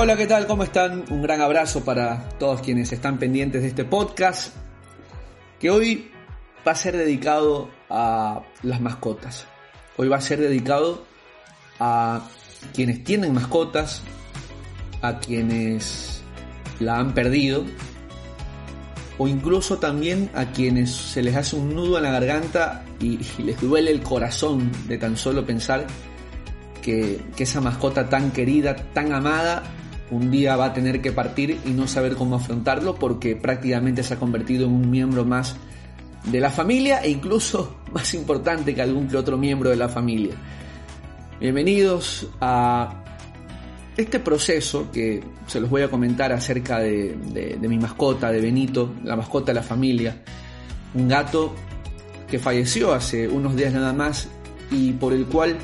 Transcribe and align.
Hola, 0.00 0.16
¿qué 0.16 0.28
tal? 0.28 0.46
¿Cómo 0.46 0.62
están? 0.62 1.06
Un 1.10 1.22
gran 1.22 1.40
abrazo 1.40 1.84
para 1.84 2.28
todos 2.38 2.60
quienes 2.60 2.92
están 2.92 3.18
pendientes 3.18 3.62
de 3.62 3.68
este 3.68 3.84
podcast, 3.84 4.54
que 5.58 5.70
hoy 5.70 6.12
va 6.64 6.70
a 6.70 6.76
ser 6.76 6.96
dedicado 6.96 7.68
a 7.90 8.42
las 8.62 8.80
mascotas. 8.80 9.48
Hoy 9.96 10.06
va 10.06 10.18
a 10.18 10.20
ser 10.20 10.38
dedicado 10.38 11.04
a 11.80 12.22
quienes 12.72 13.02
tienen 13.02 13.34
mascotas, 13.34 14.04
a 15.02 15.18
quienes 15.18 16.22
la 16.78 17.00
han 17.00 17.12
perdido, 17.12 17.64
o 19.18 19.26
incluso 19.26 19.78
también 19.78 20.30
a 20.32 20.52
quienes 20.52 20.92
se 20.92 21.24
les 21.24 21.34
hace 21.34 21.56
un 21.56 21.74
nudo 21.74 21.96
en 21.96 22.04
la 22.04 22.12
garganta 22.12 22.84
y, 23.00 23.18
les 23.42 23.60
duele 23.60 23.90
el 23.90 24.04
corazón 24.04 24.70
de 24.86 24.96
tan 24.96 25.16
solo 25.16 25.44
pensar 25.44 25.88
que, 26.82 27.20
esa 27.36 27.60
mascota 27.60 28.08
tan 28.08 28.30
querida, 28.30 28.76
tan 28.76 29.12
amada, 29.12 29.64
un 30.10 30.30
día 30.30 30.56
va 30.56 30.66
a 30.66 30.72
tener 30.72 31.00
que 31.00 31.12
partir 31.12 31.60
y 31.64 31.70
no 31.70 31.86
saber 31.86 32.14
cómo 32.14 32.36
afrontarlo 32.36 32.94
porque 32.94 33.36
prácticamente 33.36 34.02
se 34.02 34.14
ha 34.14 34.18
convertido 34.18 34.66
en 34.66 34.72
un 34.72 34.90
miembro 34.90 35.24
más 35.24 35.56
de 36.24 36.40
la 36.40 36.50
familia 36.50 37.00
e 37.02 37.10
incluso 37.10 37.76
más 37.92 38.14
importante 38.14 38.74
que 38.74 38.82
algún 38.82 39.08
que 39.08 39.16
otro 39.16 39.36
miembro 39.36 39.70
de 39.70 39.76
la 39.76 39.88
familia. 39.88 40.34
Bienvenidos 41.40 42.28
a 42.40 43.04
este 43.96 44.20
proceso 44.20 44.90
que 44.92 45.22
se 45.46 45.60
los 45.60 45.68
voy 45.70 45.82
a 45.82 45.90
comentar 45.90 46.32
acerca 46.32 46.78
de, 46.78 47.58
mi 47.60 47.78
mascota, 47.78 48.30
de 48.30 48.40
Benito, 48.40 48.94
la 49.04 49.16
mascota 49.16 49.52
de 49.52 49.54
la 49.54 49.62
familia, 49.62 50.22
un 50.94 51.08
gato 51.08 51.54
que 52.28 52.38
falleció 52.38 52.92
hace 52.92 53.28
unos 53.28 53.56
días 53.56 53.72
nada 53.72 53.92
más 53.92 54.28
y 54.70 54.92
por 54.92 55.12
el 55.12 55.26
cual 55.26 55.56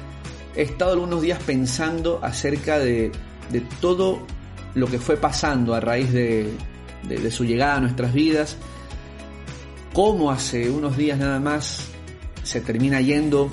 he 0.56 0.62
estado 0.62 0.92
algunos 0.92 1.22
días 1.22 1.40
pensando 1.44 2.20
acerca 2.22 2.78
de, 2.78 3.12
de 3.50 3.60
todo 3.80 4.26
lo 4.74 4.86
que 4.86 4.98
fue 4.98 5.16
pasando 5.16 5.74
a 5.74 5.80
raíz 5.80 6.12
de, 6.12 6.56
su 7.30 7.44
llegada 7.44 7.76
a 7.76 7.80
nuestras 7.80 8.12
vidas, 8.12 8.56
cómo 9.92 10.30
hace 10.30 10.70
unos 10.70 10.96
días 10.96 11.18
nada 11.18 11.38
más 11.38 11.88
se 12.42 12.60
termina 12.60 13.00
yendo 13.00 13.50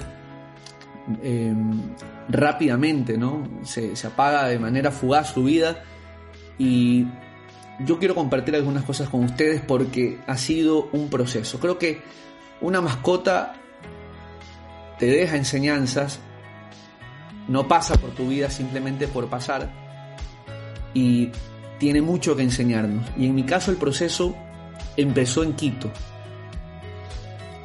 em, 1.22 1.82
rápidamente, 2.28 3.18
¿no? 3.18 3.48
Se, 3.64 3.96
se, 3.96 4.08
apaga 4.08 4.48
de 4.48 4.60
manera 4.60 4.92
fugaz 4.92 5.30
su 5.34 5.44
vida 5.44 5.84
y 6.58 7.08
yo 7.86 8.00
quiero 8.00 8.16
compartir 8.16 8.56
algunas 8.56 8.84
cosas 8.84 9.10
con 9.10 9.24
ustedes 9.24 9.62
porque 9.62 10.20
ha 10.28 10.38
sido 10.38 10.90
un 10.92 11.10
proceso. 11.10 11.60
Creo 11.60 11.78
que 11.78 12.02
una 12.62 12.82
mascota 12.82 13.54
te 14.98 15.08
deja 15.08 15.36
enseñanzas, 15.36 16.20
no 17.48 17.68
pasa 17.68 17.96
por 17.96 18.12
tu 18.12 18.28
vida 18.30 18.50
simplemente 18.50 19.08
por 19.08 19.28
pasar 19.28 19.81
y 20.94 21.30
tiene 21.80 22.02
mucho 22.02 22.36
que 22.36 22.44
enseñarnos. 22.44 23.06
Y 23.18 23.26
en 23.26 23.36
mi 23.36 23.44
caso 23.44 23.72
el 23.72 23.78
proceso 23.78 24.36
empezó 24.98 25.44
en 25.44 25.54
Quito. 25.54 25.92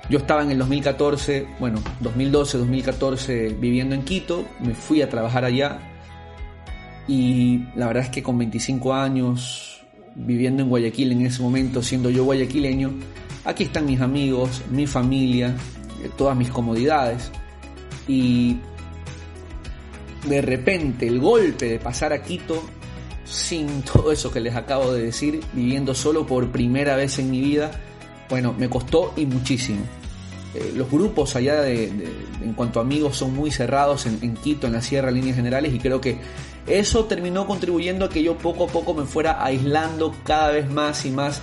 Yo 0.08 0.18
estaba 0.18 0.42
en 0.42 0.52
el 0.52 0.58
2014, 0.58 1.46
bueno, 1.58 1.82
2012, 2.00 2.58
2014 2.58 3.56
viviendo 3.60 3.94
en 3.94 4.02
Quito, 4.02 4.44
me 4.60 4.74
fui 4.74 5.02
a 5.02 5.08
trabajar 5.08 5.44
allá 5.44 5.80
y 7.08 7.64
la 7.74 7.88
verdad 7.88 8.04
es 8.04 8.10
que 8.10 8.22
con 8.22 8.38
25 8.38 8.94
años 8.94 9.84
viviendo 10.14 10.62
en 10.62 10.68
Guayaquil 10.68 11.12
en 11.12 11.26
ese 11.26 11.42
momento, 11.42 11.82
siendo 11.82 12.08
yo 12.08 12.24
guayaquileño, 12.24 12.94
aquí 13.44 13.64
están 13.64 13.84
mis 13.84 14.00
amigos, 14.00 14.62
mi 14.70 14.86
familia, 14.86 15.54
todas 16.16 16.36
mis 16.36 16.48
comodidades 16.48 17.30
y 18.08 18.56
de 20.26 20.40
repente 20.40 21.06
el 21.06 21.20
golpe 21.20 21.66
de 21.66 21.78
pasar 21.78 22.12
a 22.12 22.22
Quito 22.22 22.62
sin 23.26 23.82
todo 23.92 24.12
eso 24.12 24.30
que 24.30 24.40
les 24.40 24.54
acabo 24.54 24.92
de 24.92 25.02
decir, 25.02 25.40
viviendo 25.52 25.94
solo 25.94 26.26
por 26.26 26.50
primera 26.50 26.96
vez 26.96 27.18
en 27.18 27.30
mi 27.30 27.40
vida, 27.40 27.70
bueno, 28.28 28.54
me 28.56 28.68
costó 28.68 29.12
y 29.16 29.26
muchísimo. 29.26 29.80
Eh, 30.54 30.72
los 30.74 30.90
grupos 30.90 31.36
allá 31.36 31.60
de, 31.60 31.84
en 32.42 32.54
cuanto 32.54 32.78
a 32.78 32.82
amigos 32.82 33.16
son 33.16 33.34
muy 33.34 33.50
cerrados 33.50 34.06
en, 34.06 34.18
en, 34.22 34.34
Quito, 34.34 34.66
en 34.66 34.72
la 34.72 34.80
sierra, 34.80 35.10
líneas 35.10 35.36
generales, 35.36 35.74
y 35.74 35.78
creo 35.78 36.00
que 36.00 36.18
eso 36.66 37.04
terminó 37.04 37.46
contribuyendo 37.46 38.06
a 38.06 38.08
que 38.08 38.22
yo 38.22 38.38
poco 38.38 38.64
a 38.64 38.68
poco 38.68 38.94
me 38.94 39.04
fuera 39.04 39.44
aislando 39.44 40.14
cada 40.24 40.50
vez 40.50 40.70
más 40.70 41.04
y 41.04 41.10
más 41.10 41.42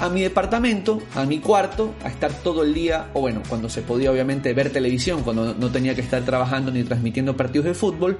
a 0.00 0.08
mi 0.08 0.22
departamento, 0.22 1.00
a 1.14 1.26
mi 1.26 1.38
cuarto, 1.40 1.92
a 2.02 2.08
estar 2.08 2.32
todo 2.32 2.64
el 2.64 2.72
día, 2.72 3.10
o 3.12 3.20
bueno, 3.20 3.42
cuando 3.48 3.68
se 3.68 3.82
podía 3.82 4.10
obviamente 4.10 4.54
ver 4.54 4.72
televisión, 4.72 5.22
cuando 5.22 5.54
no 5.54 5.70
tenía 5.70 5.94
que 5.94 6.00
estar 6.00 6.24
trabajando 6.24 6.72
ni 6.72 6.82
transmitiendo 6.82 7.36
partidos 7.36 7.66
de 7.66 7.74
fútbol, 7.74 8.18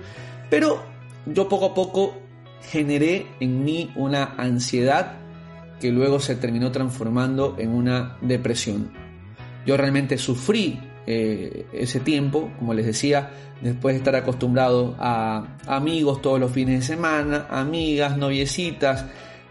pero 0.51 0.83
yo 1.25 1.49
poco 1.49 1.67
a 1.67 1.75
poco 1.75 2.15
generé 2.63 3.27
en 3.41 3.65
mí 3.65 3.91
una 3.97 4.35
ansiedad 4.37 5.19
que 5.81 5.91
luego 5.91 6.21
se 6.21 6.37
terminó 6.37 6.71
transformando 6.71 7.57
en 7.59 7.71
una 7.71 8.17
depresión. 8.21 8.93
Yo 9.67 9.77
realmente 9.77 10.19
sufrí 10.19 10.79
eh, 11.07 11.67
ese 11.73 12.01
tiempo, 12.01 12.53
como 12.59 12.75
les 12.75 12.87
decía, 12.87 13.31
después 13.61 13.95
de 13.95 13.99
estar 13.99 14.15
acostumbrado 14.15 14.95
a 14.99 15.57
amigos 15.67 16.23
todos 16.23 16.39
los 16.39 16.53
fines 16.53 16.81
de 16.81 16.87
semana, 16.87 17.47
amigas, 17.51 18.17
noviecitas, 18.17 19.07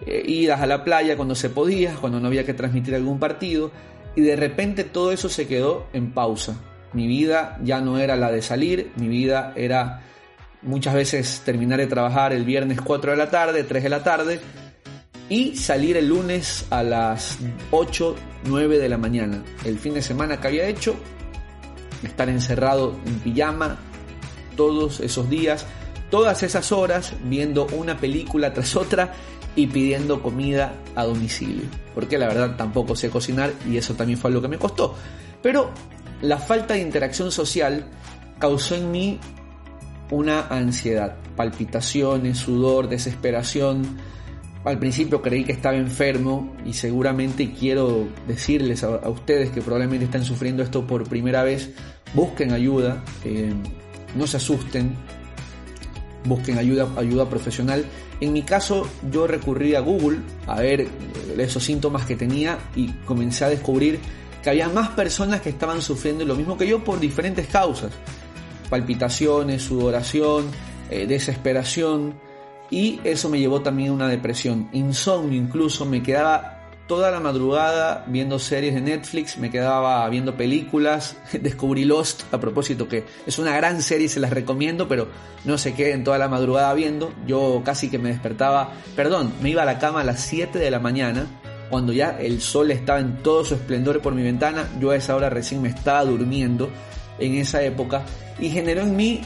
eh, 0.06 0.24
idas 0.26 0.62
a 0.62 0.68
la 0.68 0.84
playa 0.84 1.16
cuando 1.16 1.36
se 1.36 1.50
podía, 1.50 1.96
cuando 1.96 2.20
no 2.20 2.28
había 2.28 2.46
que 2.46 2.54
transmitir 2.54 2.96
algún 2.96 3.20
partido, 3.20 3.72
y 4.16 4.22
de 4.22 4.36
repente 4.36 4.84
todo 4.84 5.12
eso 5.12 5.30
se 5.30 5.48
quedó 5.48 5.88
en 5.94 6.12
pausa. 6.12 6.60
Mi 6.94 7.08
vida 7.08 7.60
ya 7.64 7.82
no 7.82 8.00
era 8.00 8.16
la 8.16 8.32
de 8.32 8.42
salir, 8.42 8.92
mi 8.96 9.08
vida 9.08 9.54
era 9.56 10.02
muchas 10.62 10.94
veces 10.94 11.42
terminar 11.46 11.80
de 11.80 11.88
trabajar 11.88 12.34
el 12.34 12.44
viernes 12.44 12.82
4 12.82 13.12
de 13.12 13.18
la 13.18 13.30
tarde, 13.30 13.64
3 13.64 13.84
de 13.84 13.90
la 13.90 14.04
tarde 14.04 14.40
y 15.30 15.56
salir 15.56 15.96
el 15.98 16.08
lunes 16.08 16.66
a 16.70 16.84
las 16.84 17.38
8, 17.72 18.16
9 18.46 18.80
de 18.80 18.90
la 18.90 18.98
mañana. 18.98 19.44
El 19.64 19.78
fin 19.78 19.94
de 19.94 20.02
semana 20.02 20.40
que 20.40 20.48
había 20.48 20.68
hecho, 20.68 20.96
estar 22.04 22.30
encerrado 22.30 22.96
en 23.06 23.20
pijama 23.20 23.78
todos 24.56 25.00
esos 25.00 25.30
días, 25.30 25.66
todas 26.10 26.44
esas 26.44 26.72
horas 26.72 27.14
viendo 27.24 27.68
una 27.68 27.98
película 27.98 28.54
tras 28.54 28.76
otra 28.76 29.14
y 29.56 29.68
pidiendo 29.68 30.22
comida 30.22 30.74
a 30.96 31.06
domicilio. 31.06 31.66
Porque 31.94 32.18
la 32.18 32.28
verdad 32.28 32.56
tampoco 32.58 32.96
sé 32.96 33.10
cocinar 33.10 33.54
y 33.70 33.78
eso 33.78 33.94
también 33.94 34.18
fue 34.18 34.30
algo 34.30 34.42
que 34.42 34.48
me 34.48 34.58
costó. 34.58 34.96
Pero 35.42 35.72
la 36.22 36.38
falta 36.38 36.74
de 36.74 36.82
interacción 36.82 37.32
social 37.32 37.86
causó 38.40 38.76
en 38.76 38.92
mí 38.92 39.20
una 40.12 40.48
ansiedad, 40.48 41.16
palpitaciones, 41.36 42.38
sudor, 42.38 42.90
desesperación. 42.90 43.98
Al 44.66 44.78
principio 44.78 45.22
creí 45.22 45.46
que 45.46 45.54
estaba 45.54 45.78
enfermo 45.78 46.56
y 46.66 46.74
seguramente 46.74 47.54
quiero 47.54 48.08
decirles 48.28 48.84
a, 48.84 49.10
ustedes 49.10 49.52
que 49.52 49.62
probablemente 49.62 50.06
están 50.06 50.26
sufriendo 50.26 50.64
esto 50.64 50.86
por 50.86 51.08
primera 51.08 51.44
vez, 51.44 51.72
busquen 52.14 52.52
ayuda, 52.52 53.04
eh, 53.24 53.54
no 54.16 54.28
se 54.28 54.38
asusten, 54.38 54.96
busquen 56.26 56.58
ayuda, 56.58 56.90
ayuda 56.98 57.30
profesional. 57.30 57.86
En 58.20 58.34
mi 58.34 58.42
caso 58.42 58.88
yo 59.10 59.28
recurrí 59.28 59.76
a 59.76 59.80
Google 59.80 60.20
a 60.46 60.60
ver 60.60 60.88
esos 61.38 61.64
síntomas 61.64 62.06
que 62.06 62.18
tenía 62.18 62.58
y 62.76 62.88
comencé 63.06 63.46
a 63.46 63.50
descubrir 63.50 64.00
que 64.44 64.50
había 64.50 64.68
más 64.70 64.90
personas 64.90 65.42
que 65.42 65.50
estaban 65.50 65.82
sufriendo 65.82 66.26
lo 66.26 66.36
mismo 66.36 66.58
que 66.58 66.68
yo 66.68 66.84
por 66.84 67.00
diferentes 67.00 67.48
causas 67.48 67.92
palpitaciones, 68.70 69.64
sudoración, 69.64 70.46
eh, 70.90 71.08
desesperación. 71.08 72.20
Y 72.72 73.00
eso 73.04 73.30
me 73.30 73.40
llevó 73.40 73.62
también 73.62 73.90
a 73.90 73.94
una 73.94 74.08
depresión, 74.08 74.70
insomnio 74.74 75.42
incluso, 75.42 75.86
me 75.86 76.04
quedaba 76.04 76.60
toda 76.90 77.12
la 77.12 77.20
madrugada 77.20 78.04
viendo 78.08 78.40
series 78.40 78.74
de 78.74 78.82
Netflix, 78.82 79.38
me 79.38 79.52
quedaba 79.52 80.10
viendo 80.10 80.36
películas, 80.36 81.16
descubrí 81.40 81.86
Lost 81.86 82.24
a 82.34 82.40
propósito 82.40 82.90
que 82.90 83.06
es 83.28 83.38
una 83.38 83.56
gran 83.56 83.84
serie, 83.84 84.10
se 84.10 84.20
las 84.20 84.32
recomiendo, 84.32 84.88
pero 84.88 85.08
no 85.46 85.60
se 85.60 85.76
queden 85.76 86.04
toda 86.04 86.18
la 86.18 86.28
madrugada 86.28 86.74
viendo, 86.74 87.14
yo 87.28 87.62
casi 87.64 87.92
que 87.92 88.00
me 88.00 88.10
despertaba, 88.10 88.72
perdón, 88.96 89.32
me 89.40 89.52
iba 89.52 89.62
a 89.62 89.66
la 89.66 89.78
cama 89.78 90.02
a 90.02 90.04
las 90.04 90.22
7 90.22 90.58
de 90.58 90.72
la 90.72 90.80
mañana, 90.80 91.28
cuando 91.70 91.94
ya 91.94 92.18
el 92.20 92.42
sol 92.42 92.72
estaba 92.72 93.00
en 93.00 93.18
todo 93.22 93.46
su 93.46 93.54
esplendor 93.54 94.02
por 94.02 94.16
mi 94.16 94.24
ventana, 94.24 94.68
yo 94.80 94.90
a 94.90 94.96
esa 94.96 95.16
hora 95.16 95.30
recién 95.30 95.62
me 95.62 95.70
estaba 95.70 96.04
durmiendo 96.04 96.70
en 97.20 97.36
esa 97.36 97.62
época 97.64 98.04
y 98.40 98.50
generó 98.50 98.82
en 98.82 98.96
mí 98.96 99.22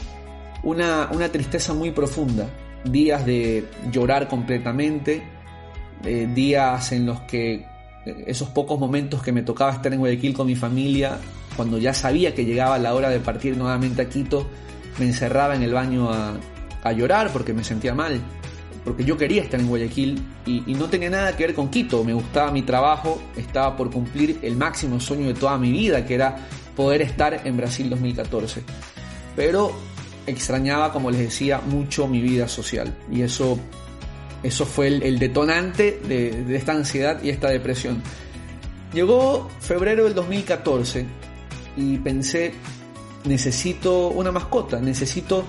una, 0.62 1.08
una 1.12 1.28
tristeza 1.28 1.74
muy 1.74 1.90
profunda, 1.90 2.48
días 2.84 3.24
de 3.24 3.64
llorar 3.92 4.28
completamente, 4.28 5.22
eh, 6.04 6.28
días 6.34 6.92
en 6.92 7.06
los 7.06 7.20
que 7.22 7.54
eh, 8.04 8.24
esos 8.26 8.48
pocos 8.48 8.78
momentos 8.78 9.22
que 9.22 9.32
me 9.32 9.42
tocaba 9.42 9.72
estar 9.72 9.92
en 9.92 10.00
Guayaquil 10.00 10.34
con 10.34 10.46
mi 10.46 10.56
familia, 10.56 11.18
cuando 11.56 11.78
ya 11.78 11.94
sabía 11.94 12.34
que 12.34 12.44
llegaba 12.44 12.78
la 12.78 12.94
hora 12.94 13.10
de 13.10 13.20
partir 13.20 13.56
nuevamente 13.56 14.02
a 14.02 14.08
Quito, 14.08 14.48
me 14.98 15.06
encerraba 15.06 15.54
en 15.54 15.62
el 15.62 15.72
baño 15.72 16.10
a, 16.10 16.36
a 16.82 16.92
llorar 16.92 17.30
porque 17.32 17.52
me 17.52 17.62
sentía 17.62 17.94
mal, 17.94 18.20
porque 18.84 19.04
yo 19.04 19.16
quería 19.16 19.42
estar 19.42 19.60
en 19.60 19.68
Guayaquil 19.68 20.22
y, 20.46 20.62
y, 20.66 20.74
no 20.74 20.88
tenía 20.88 21.10
nada 21.10 21.36
que 21.36 21.46
ver 21.46 21.54
con 21.54 21.70
Quito, 21.70 22.04
me 22.04 22.12
gustaba 22.12 22.50
mi 22.50 22.62
trabajo, 22.62 23.20
estaba 23.36 23.76
por 23.76 23.90
cumplir 23.90 24.40
el 24.42 24.56
máximo 24.56 25.00
sueño 25.00 25.26
de 25.26 25.34
toda 25.34 25.56
mi 25.58 25.72
vida, 25.72 26.04
que 26.04 26.14
era 26.14 26.36
poder 26.76 27.02
estar 27.02 27.42
en 27.44 27.56
Brasil 27.56 27.90
2014. 27.90 28.62
Pero 29.36 29.72
extrañaba, 30.26 30.92
como 30.92 31.10
les 31.10 31.20
decía, 31.20 31.60
mucho 31.60 32.06
mi 32.06 32.20
vida 32.20 32.48
social 32.48 32.96
y 33.10 33.22
eso 33.22 33.58
eso 34.44 34.66
fue 34.66 34.88
el, 34.88 35.18
detonante 35.18 35.98
de, 36.06 36.54
esta 36.54 36.72
ansiedad 36.72 37.20
y 37.22 37.30
esta 37.30 37.48
depresión. 37.48 38.02
Llegó 38.92 39.48
febrero 39.58 40.04
del 40.04 40.12
2014 40.14 41.06
y 41.78 41.96
pensé, 41.96 42.52
necesito 43.24 44.08
una 44.08 44.30
mascota, 44.30 44.80
necesito 44.80 45.44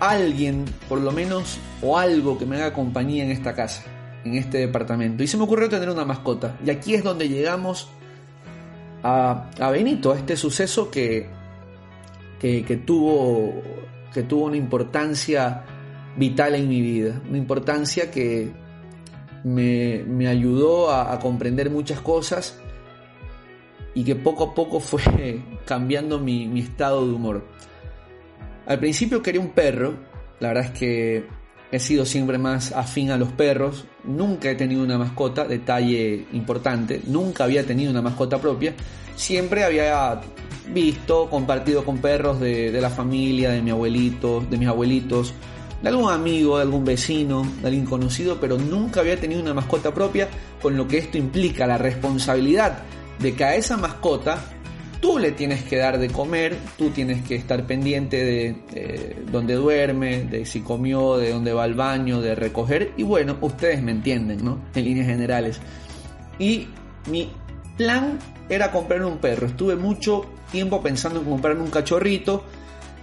alguien, 0.00 0.64
por 0.88 1.02
lo 1.02 1.12
menos, 1.12 1.58
o 1.82 1.98
algo 1.98 2.38
que 2.38 2.46
me 2.46 2.56
haga 2.56 2.72
compañía 2.72 3.24
en 3.24 3.30
esta 3.30 3.54
casa, 3.54 3.84
en 4.24 4.34
este 4.34 4.56
departamento. 4.56 5.22
Y 5.22 5.26
se 5.26 5.36
me 5.36 5.44
ocurrió 5.44 5.68
tener 5.68 5.90
una 5.90 6.06
mascota. 6.06 6.56
Y 6.64 6.70
aquí 6.70 6.94
es 6.94 7.04
donde 7.04 7.28
llegamos 7.28 7.90
a, 9.02 9.70
Benito, 9.70 10.12
a 10.12 10.18
este 10.18 10.36
suceso 10.36 10.90
que, 10.90 11.28
que, 12.38 12.82
tuvo, 12.84 13.62
que 14.12 14.22
tuvo 14.22 14.46
una 14.46 14.56
importancia 14.56 15.64
vital 16.16 16.54
en 16.54 16.68
mi 16.68 16.80
vida, 16.80 17.20
una 17.28 17.38
importancia 17.38 18.10
que 18.10 18.50
me, 19.44 20.28
ayudó 20.28 20.90
a, 20.90 21.18
comprender 21.18 21.70
muchas 21.70 22.00
cosas 22.00 22.60
y 23.94 24.04
que 24.04 24.14
poco 24.16 24.44
a 24.44 24.54
poco 24.54 24.80
fue 24.80 25.42
cambiando 25.64 26.18
mi, 26.18 26.58
estado 26.60 27.06
de 27.06 27.12
humor. 27.12 27.46
Al 28.66 28.78
principio 28.78 29.22
quería 29.22 29.40
un 29.40 29.50
perro, 29.50 29.94
la 30.38 30.48
verdad 30.48 30.64
es 30.66 30.78
que 30.78 31.26
he 31.72 31.78
sido 31.78 32.04
siempre 32.04 32.38
más 32.38 32.72
afín 32.72 33.10
a 33.10 33.16
los 33.16 33.30
perros, 33.30 33.84
nunca 34.04 34.50
he 34.50 34.54
tenido 34.54 34.82
una 34.82 34.98
mascota, 34.98 35.46
detalle 35.46 36.26
importante, 36.32 37.00
nunca 37.06 37.44
había 37.44 37.64
tenido 37.64 37.90
una 37.90 38.02
mascota 38.02 38.40
propia, 38.40 38.74
siempre 39.14 39.64
había 39.64 40.20
visto, 40.72 41.28
compartido 41.30 41.84
con 41.84 41.98
perros 41.98 42.40
de, 42.40 42.76
la 42.80 42.90
familia, 42.90 43.50
de 43.50 43.62
mi 43.62 43.70
abuelito, 43.70 44.44
de 44.48 44.56
mis 44.56 44.68
abuelitos, 44.68 45.34
de 45.82 45.88
algún 45.88 46.12
amigo, 46.12 46.56
de 46.56 46.62
algún 46.62 46.84
vecino, 46.84 47.46
de 47.60 47.68
alguien 47.68 47.86
conocido, 47.86 48.38
pero 48.40 48.58
nunca 48.58 49.00
había 49.00 49.18
tenido 49.18 49.40
una 49.40 49.54
mascota 49.54 49.94
propia, 49.94 50.28
con 50.60 50.76
lo 50.76 50.86
que 50.86 50.98
esto 50.98 51.18
implica 51.18 51.66
la 51.66 51.78
responsabilidad 51.78 52.78
de 53.18 53.34
que 53.34 53.44
a 53.44 53.54
esa 53.54 53.76
mascota 53.76 54.38
tú 55.00 55.18
le 55.18 55.32
tienes 55.32 55.62
que 55.62 55.76
dar 55.76 55.98
de 55.98 56.08
comer, 56.08 56.56
tú 56.76 56.90
tienes 56.90 57.22
que 57.26 57.34
estar 57.34 57.66
pendiente 57.66 58.24
de 58.24 59.16
dónde 59.30 59.54
duerme, 59.54 60.24
de 60.24 60.44
si 60.44 60.60
comió, 60.60 61.16
de 61.16 61.32
dónde 61.32 61.52
va 61.52 61.64
al 61.64 61.74
baño, 61.74 62.20
de 62.20 62.34
recoger, 62.34 62.92
y 62.96 63.02
bueno, 63.02 63.36
ustedes 63.40 63.82
me 63.82 63.92
entienden, 63.92 64.44
¿no? 64.44 64.60
En 64.74 64.84
líneas 64.84 65.06
generales. 65.06 65.60
Y 66.38 66.68
mi 67.10 67.30
plan 67.76 68.18
era 68.48 68.70
comprar 68.70 69.02
un 69.04 69.18
perro, 69.18 69.46
estuve 69.46 69.76
mucho 69.76 70.26
tiempo 70.52 70.82
pensando 70.82 71.20
en 71.20 71.26
comprarme 71.26 71.62
un 71.62 71.70
cachorrito, 71.70 72.44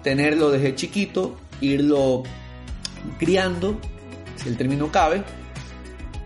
tenerlo 0.04 0.52
desde 0.52 0.76
chiquito, 0.76 1.36
irlo 1.62 2.24
criando, 3.18 3.80
si 4.36 4.50
el 4.50 4.58
término 4.58 4.92
cabe, 4.92 5.24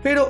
pero 0.04 0.30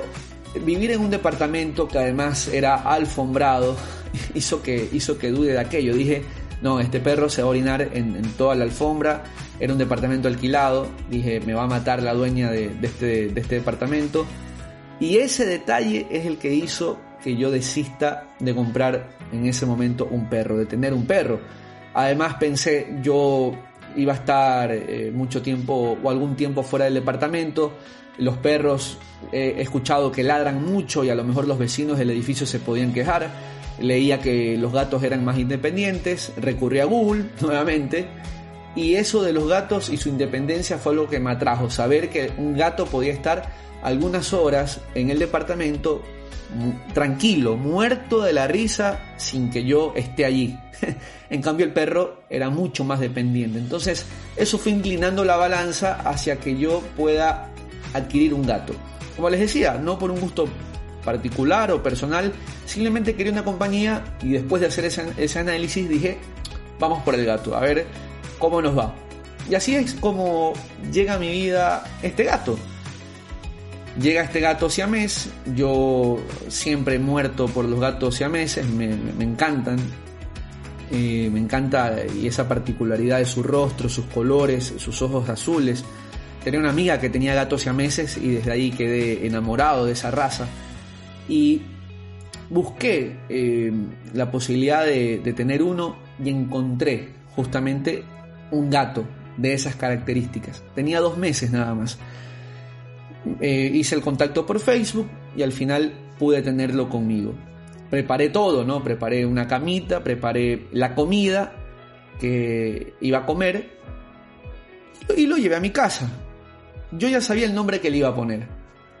vivir 0.64 0.92
en 0.92 1.00
un 1.00 1.10
departamento 1.10 1.88
que 1.88 1.98
además 1.98 2.46
era 2.48 2.76
alfombrado 2.76 3.74
hizo 4.34 4.62
que, 4.62 4.88
hizo 4.92 5.18
que 5.18 5.30
dude 5.30 5.52
de 5.52 5.58
aquello. 5.58 5.94
Dije, 5.94 6.22
no, 6.62 6.78
este 6.80 7.00
perro 7.00 7.28
se 7.28 7.42
va 7.42 7.48
a 7.48 7.50
orinar 7.50 7.88
en, 7.92 8.22
toda 8.36 8.54
la 8.54 8.64
alfombra, 8.64 9.24
era 9.58 9.72
un 9.72 9.78
departamento 9.78 10.28
alquilado, 10.28 10.86
dije, 11.10 11.40
me 11.40 11.54
va 11.54 11.64
a 11.64 11.66
matar 11.66 12.02
la 12.02 12.14
dueña 12.14 12.50
de, 12.50 12.70
este, 12.82 13.28
de 13.28 13.40
este 13.40 13.56
departamento. 13.56 14.24
Y 15.00 15.16
ese 15.16 15.44
detalle 15.44 16.06
es 16.10 16.26
el 16.26 16.38
que 16.38 16.54
hizo 16.54 17.00
que 17.22 17.36
yo 17.36 17.50
desista 17.50 18.28
de 18.38 18.54
comprar 18.54 19.08
en 19.32 19.46
ese 19.46 19.66
momento 19.66 20.06
un 20.08 20.28
perro, 20.28 20.56
de 20.56 20.66
tener 20.66 20.94
un 20.94 21.06
perro. 21.06 21.40
Además 21.94 22.34
pensé, 22.34 22.98
yo 23.02 23.52
iba 23.96 24.12
a 24.12 24.16
estar 24.16 24.70
eh, 24.72 25.10
mucho 25.12 25.42
tiempo 25.42 25.98
o 26.00 26.10
algún 26.10 26.36
tiempo 26.36 26.62
fuera 26.62 26.84
del 26.84 26.94
departamento. 26.94 27.72
Los 28.18 28.36
perros 28.38 28.98
he 29.32 29.60
escuchado 29.60 30.12
que 30.12 30.22
ladran 30.22 30.64
mucho 30.64 31.02
y 31.02 31.10
a 31.10 31.14
lo 31.14 31.24
mejor 31.24 31.48
los 31.48 31.58
vecinos 31.58 31.98
del 31.98 32.10
edificio 32.10 32.46
se 32.46 32.60
podían 32.60 32.92
quejar. 32.92 33.30
Leía 33.78 34.20
que 34.20 34.56
los 34.58 34.72
gatos 34.72 35.02
eran 35.02 35.24
más 35.24 35.38
independientes, 35.38 36.32
recurrí 36.36 36.80
a 36.80 36.84
Google 36.84 37.24
nuevamente 37.40 38.06
y 38.74 38.94
eso 38.94 39.22
de 39.22 39.32
los 39.32 39.48
gatos 39.48 39.90
y 39.90 39.96
su 39.96 40.08
independencia 40.08 40.78
fue 40.78 40.92
algo 40.92 41.08
que 41.08 41.20
me 41.20 41.30
atrajo, 41.30 41.70
saber 41.70 42.08
que 42.08 42.32
un 42.38 42.56
gato 42.56 42.86
podía 42.86 43.12
estar 43.12 43.52
algunas 43.82 44.32
horas 44.32 44.80
en 44.94 45.10
el 45.10 45.18
departamento 45.18 46.02
tranquilo, 46.94 47.56
muerto 47.56 48.22
de 48.22 48.32
la 48.32 48.46
risa 48.46 49.00
sin 49.16 49.50
que 49.50 49.64
yo 49.64 49.92
esté 49.96 50.24
allí. 50.24 50.58
en 51.30 51.42
cambio 51.42 51.66
el 51.66 51.72
perro 51.72 52.22
era 52.30 52.50
mucho 52.50 52.84
más 52.84 53.00
dependiente. 53.00 53.58
Entonces 53.58 54.06
eso 54.36 54.58
fue 54.58 54.72
inclinando 54.72 55.24
la 55.24 55.36
balanza 55.36 55.94
hacia 55.94 56.36
que 56.36 56.56
yo 56.56 56.82
pueda 56.96 57.50
adquirir 57.94 58.34
un 58.34 58.46
gato. 58.46 58.74
Como 59.16 59.28
les 59.30 59.40
decía, 59.40 59.74
no 59.74 59.98
por 59.98 60.10
un 60.10 60.20
gusto 60.20 60.46
particular 61.04 61.70
o 61.72 61.82
personal, 61.82 62.32
simplemente 62.66 63.14
quería 63.14 63.32
una 63.32 63.44
compañía 63.44 64.16
y 64.22 64.32
después 64.32 64.60
de 64.60 64.68
hacer 64.68 64.84
ese, 64.84 65.38
análisis 65.38 65.88
dije, 65.88 66.18
vamos 66.78 67.02
por 67.02 67.14
el 67.14 67.24
gato, 67.24 67.56
a 67.56 67.60
ver 67.60 67.86
cómo 68.38 68.62
nos 68.62 68.76
va. 68.76 68.94
Y 69.48 69.54
así 69.54 69.74
es 69.74 69.94
como 69.94 70.52
llega 70.92 71.14
a 71.14 71.18
mi 71.18 71.30
vida 71.30 71.84
este 72.02 72.24
gato. 72.24 72.58
Llega 74.00 74.22
este 74.22 74.40
gato 74.40 74.70
siamés, 74.70 75.28
yo 75.54 76.18
siempre 76.48 76.94
he 76.94 76.98
muerto 76.98 77.46
por 77.46 77.66
los 77.66 77.78
gatos 77.78 78.14
siameses, 78.14 78.66
me, 78.66 78.88
me 78.96 79.24
encantan, 79.24 79.78
eh, 80.94 81.30
me 81.32 81.40
encanta 81.40 81.96
y 82.14 82.26
esa 82.26 82.46
particularidad 82.46 83.16
de 83.16 83.24
su 83.24 83.42
rostro, 83.42 83.88
sus 83.88 84.04
colores, 84.06 84.74
sus 84.76 85.00
ojos 85.00 85.26
azules. 85.30 85.84
Tenía 86.44 86.60
una 86.60 86.68
amiga 86.68 87.00
que 87.00 87.08
tenía 87.08 87.34
gatos 87.34 87.62
siameses 87.62 88.18
y 88.18 88.32
desde 88.32 88.52
ahí 88.52 88.70
quedé 88.70 89.26
enamorado 89.26 89.86
de 89.86 89.92
esa 89.92 90.10
raza. 90.10 90.46
Y 91.28 91.62
busqué 92.50 93.16
eh, 93.28 93.72
la 94.12 94.30
posibilidad 94.30 94.84
de, 94.84 95.18
tener 95.34 95.62
uno 95.62 95.96
y 96.22 96.28
encontré 96.28 97.08
justamente 97.34 98.04
un 98.50 98.68
gato 98.68 99.04
de 99.36 99.54
esas 99.54 99.74
características. 99.76 100.62
Tenía 100.74 101.00
dos 101.00 101.16
meses 101.16 101.50
nada 101.50 101.74
más. 101.74 101.98
Eh, 103.40 103.70
hice 103.72 103.94
el 103.94 104.02
contacto 104.02 104.44
por 104.44 104.60
Facebook 104.60 105.08
y 105.36 105.42
al 105.42 105.52
final 105.52 105.92
pude 106.18 106.42
tenerlo 106.42 106.88
conmigo. 106.88 107.34
Preparé 107.88 108.28
todo, 108.28 108.64
¿no? 108.64 108.82
Preparé 108.82 109.24
una 109.24 109.46
camita, 109.46 110.02
preparé 110.02 110.66
la 110.72 110.94
comida 110.94 111.54
que 112.20 112.94
iba 113.00 113.18
a 113.18 113.26
comer 113.26 113.78
y 115.16 115.26
lo 115.26 115.36
llevé 115.36 115.56
a 115.56 115.60
mi 115.60 115.70
casa. 115.70 116.10
Yo 116.90 117.08
ya 117.08 117.20
sabía 117.20 117.46
el 117.46 117.54
nombre 117.54 117.80
que 117.80 117.90
le 117.90 117.98
iba 117.98 118.08
a 118.08 118.14
poner 118.14 118.46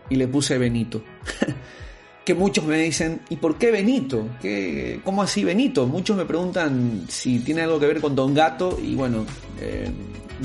y 0.08 0.16
le 0.16 0.26
puse 0.26 0.56
Benito. 0.58 1.02
que 2.24 2.34
muchos 2.34 2.64
me 2.64 2.78
dicen, 2.78 3.20
¿y 3.30 3.36
por 3.36 3.56
qué 3.56 3.70
Benito? 3.70 4.28
¿Qué, 4.40 5.00
¿Cómo 5.04 5.22
así 5.22 5.42
Benito? 5.42 5.86
Muchos 5.86 6.16
me 6.16 6.24
preguntan 6.24 7.04
si 7.08 7.40
tiene 7.40 7.62
algo 7.62 7.80
que 7.80 7.86
ver 7.86 8.00
con 8.00 8.14
Don 8.14 8.32
Gato 8.32 8.78
y 8.82 8.94
bueno, 8.94 9.24
eh, 9.60 9.90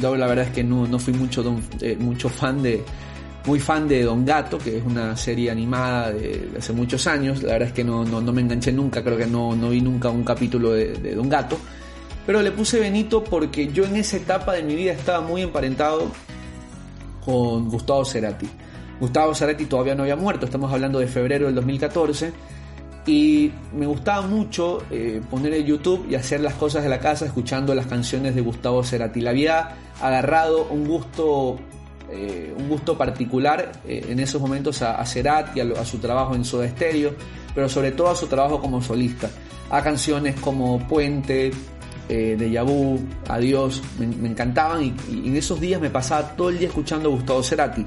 yo 0.02 0.16
la 0.16 0.28
verdad 0.28 0.46
es 0.46 0.52
que 0.52 0.64
no, 0.64 0.88
no 0.88 0.98
fui 0.98 1.14
mucho, 1.14 1.44
eh, 1.82 1.96
mucho 2.00 2.30
fan 2.30 2.64
de, 2.64 2.84
muy 3.46 3.60
fan 3.60 3.88
de 3.88 4.04
Don 4.04 4.26
Gato, 4.26 4.58
que 4.58 4.78
es 4.78 4.84
una 4.86 5.16
serie 5.16 5.50
animada 5.50 6.12
de, 6.12 6.50
hace 6.58 6.74
muchos 6.74 7.08
años. 7.08 7.44
La 7.44 7.54
verdad 7.54 7.70
es 7.70 7.74
que 7.74 7.84
no, 7.84 8.04
me 8.04 8.42
enganché 8.42 8.72
nunca, 8.72 9.04
creo 9.04 9.18
que 9.18 9.26
no, 9.26 9.52
vi 9.70 9.82
nunca 9.82 10.10
un 10.10 10.24
capítulo 10.24 10.74
de, 10.74 11.16
Don 11.16 11.30
Gato. 11.30 11.58
Pero 12.26 12.42
le 12.42 12.52
puse 12.52 12.80
Benito 12.80 13.24
porque 13.24 13.72
yo 13.72 13.86
en 13.86 13.96
esa 13.96 14.18
etapa 14.18 14.54
de 14.54 14.64
mi 14.64 14.76
vida 14.76 14.92
estaba 14.92 15.22
muy 15.22 15.44
emparentado 15.44 16.12
con 17.24 17.70
Gustavo 17.70 18.04
Cerati. 18.04 18.48
Gustavo 19.00 19.36
Cerati 19.36 19.66
todavía 19.66 19.96
no 19.96 20.04
había 20.04 20.16
muerto, 20.16 20.46
estamos 20.46 20.72
hablando 20.72 21.00
de 21.00 21.08
febrero 21.08 21.46
del 21.46 21.56
2014. 21.56 22.34
Y 23.08 23.54
me 23.74 23.86
gustaba 23.86 24.27
mucho 24.27 24.84
eh, 24.92 25.22
poner 25.30 25.54
el 25.54 25.66
YouTube 25.66 26.06
y 26.10 26.16
hacer 26.16 26.42
las 26.42 26.56
cosas 26.56 26.84
de 26.84 26.89
la 26.89 27.00
casa 27.00 27.25
escuchando 27.25 27.74
las 27.74 27.88
canciones 27.88 28.36
de 28.36 28.42
Gustavo 28.42 28.84
Cerati. 28.84 29.22
Le 29.22 29.30
había 29.30 29.77
agarrado 30.01 30.68
un 30.70 30.86
gusto 30.86 31.58
eh, 32.12 32.54
un 32.58 32.68
gusto 32.68 32.98
particular 32.98 33.72
eh, 33.88 34.06
en 34.10 34.20
esos 34.20 34.42
momentos 34.42 34.82
a, 34.82 35.00
a 35.00 35.06
Cerati, 35.06 35.62
a, 35.62 35.86
su 35.86 36.00
trabajo 36.00 36.36
en 36.36 36.44
Soda 36.44 36.68
Stereo, 36.68 37.13
pero 37.56 37.70
sobre 37.70 37.94
todo 37.94 38.10
a 38.10 38.16
su 38.16 38.27
trabajo 38.27 38.60
como 38.60 38.82
solista, 38.82 39.30
a 39.70 39.82
canciones 39.82 40.38
como 40.39 40.86
Puente, 40.88 41.51
de 42.10 42.50
Yabú, 42.50 43.01
Adiós, 43.27 43.82
me, 44.00 44.08
me 44.08 44.30
encantaban 44.30 44.82
y, 44.82 44.96
y, 45.12 45.27
en 45.27 45.36
esos 45.36 45.60
días 45.60 45.82
me 45.82 45.89
pasaba 45.89 46.38
todo 46.38 46.50
el 46.50 46.58
día 46.58 46.70
escuchando 46.70 47.10
a 47.10 47.12
Gustavo 47.12 47.44
Cerati. 47.44 47.84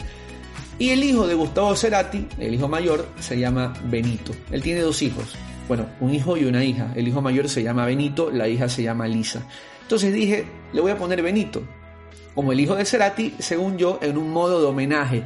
Y 0.81 0.89
el 0.89 1.05
hijo 1.05 1.27
de 1.27 1.35
Gustavo 1.35 1.77
Cerati, 1.77 2.27
el 2.39 2.55
hijo 2.55 2.67
mayor, 2.67 3.07
se 3.19 3.39
llama 3.39 3.75
Benito. 3.85 4.33
Él 4.51 4.63
tiene 4.63 4.81
dos 4.81 5.03
hijos, 5.03 5.37
bueno, 5.69 5.85
un 6.01 6.15
hijo 6.15 6.39
y 6.39 6.47
una 6.47 6.65
hija. 6.65 6.91
El 6.97 7.07
hijo 7.07 7.21
mayor 7.21 7.51
se 7.51 7.63
llama 7.63 7.85
Benito, 7.85 8.31
la 8.31 8.49
hija 8.49 8.67
se 8.67 8.83
llama 8.83 9.07
Lisa. 9.07 9.47
Entonces 9.83 10.15
dije, 10.15 10.47
le 10.73 10.81
voy 10.81 10.91
a 10.91 10.97
poner 10.97 11.21
Benito, 11.21 11.63
como 12.35 12.53
el 12.53 12.61
hijo 12.61 12.77
de 12.77 12.87
Cerati, 12.87 13.35
según 13.41 13.77
yo, 13.77 13.99
en 14.01 14.17
un 14.17 14.33
modo 14.33 14.59
de 14.59 14.69
homenaje 14.69 15.23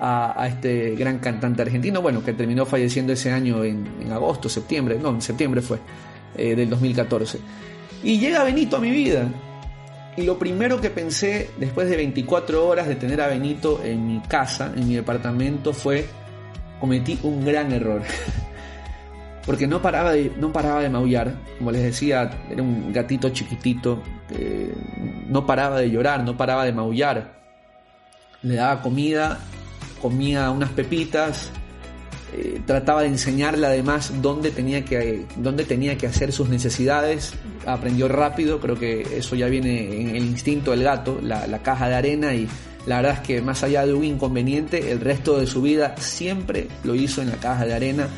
a, 0.00 0.46
este 0.48 0.94
gran 0.94 1.18
cantante 1.18 1.60
argentino, 1.60 2.00
bueno, 2.00 2.24
que 2.24 2.32
terminó 2.32 2.64
falleciendo 2.64 3.12
ese 3.12 3.30
año 3.30 3.62
en, 3.62 3.86
en 4.00 4.10
agosto, 4.10 4.48
septiembre, 4.48 4.98
no, 4.98 5.10
en 5.10 5.20
septiembre 5.20 5.60
fue, 5.60 5.80
eh, 6.34 6.56
del 6.56 6.70
2014. 6.70 7.40
Y 8.02 8.18
llega 8.18 8.42
Benito 8.42 8.78
a 8.78 8.80
mi 8.80 8.90
vida. 8.90 9.28
Y 10.16 10.22
lo 10.22 10.38
primero 10.38 10.80
que 10.80 10.90
pensé 10.90 11.50
después 11.58 11.88
de 11.88 11.96
24 11.96 12.66
horas 12.66 12.86
de 12.86 12.94
tener 12.94 13.20
a 13.20 13.26
Benito 13.26 13.80
en 13.82 14.06
mi 14.06 14.20
casa, 14.20 14.72
en 14.76 14.86
mi 14.86 14.94
departamento, 14.94 15.72
fue 15.72 16.06
cometí 16.78 17.18
un 17.22 17.44
gran 17.44 17.72
error. 17.72 18.02
Porque 19.46 19.66
no 19.66 19.82
paraba, 19.82 20.12
de, 20.12 20.32
no 20.38 20.52
paraba 20.52 20.80
de 20.80 20.88
maullar, 20.88 21.34
como 21.58 21.70
les 21.70 21.82
decía, 21.82 22.30
era 22.48 22.62
un 22.62 22.92
gatito 22.92 23.28
chiquitito, 23.28 24.02
no 25.28 25.44
paraba 25.44 25.78
de 25.80 25.90
llorar, 25.90 26.24
no 26.24 26.34
paraba 26.34 26.64
de 26.64 26.72
maullar. 26.72 27.42
Le 28.40 28.54
daba 28.54 28.80
comida, 28.80 29.38
comía 30.00 30.50
unas 30.50 30.70
pepitas, 30.70 31.50
eh, 32.36 32.60
trataba 32.66 33.02
de 33.02 33.08
enseñarle 33.08 33.66
además 33.66 34.12
dónde 34.20 34.50
tenía, 34.50 34.84
que, 34.84 35.26
dónde 35.36 35.64
tenía 35.64 35.96
que 35.96 36.06
hacer 36.06 36.32
sus 36.32 36.48
necesidades, 36.48 37.34
aprendió 37.66 38.08
rápido, 38.08 38.60
creo 38.60 38.78
que 38.78 39.18
eso 39.18 39.36
ya 39.36 39.46
viene 39.46 40.00
en 40.00 40.16
el 40.16 40.24
instinto 40.24 40.72
del 40.72 40.82
gato, 40.82 41.20
la, 41.22 41.46
la 41.46 41.62
caja 41.62 41.88
de 41.88 41.94
arena 41.94 42.34
y 42.34 42.48
la 42.86 42.96
verdad 42.96 43.14
es 43.14 43.20
que 43.20 43.40
más 43.40 43.62
allá 43.62 43.86
de 43.86 43.94
un 43.94 44.04
inconveniente, 44.04 44.90
el 44.92 45.00
resto 45.00 45.38
de 45.38 45.46
su 45.46 45.62
vida 45.62 45.94
siempre 45.98 46.68
lo 46.82 46.94
hizo 46.94 47.22
en 47.22 47.30
la 47.30 47.36
caja 47.36 47.64
de 47.64 47.74
arena 47.74 48.08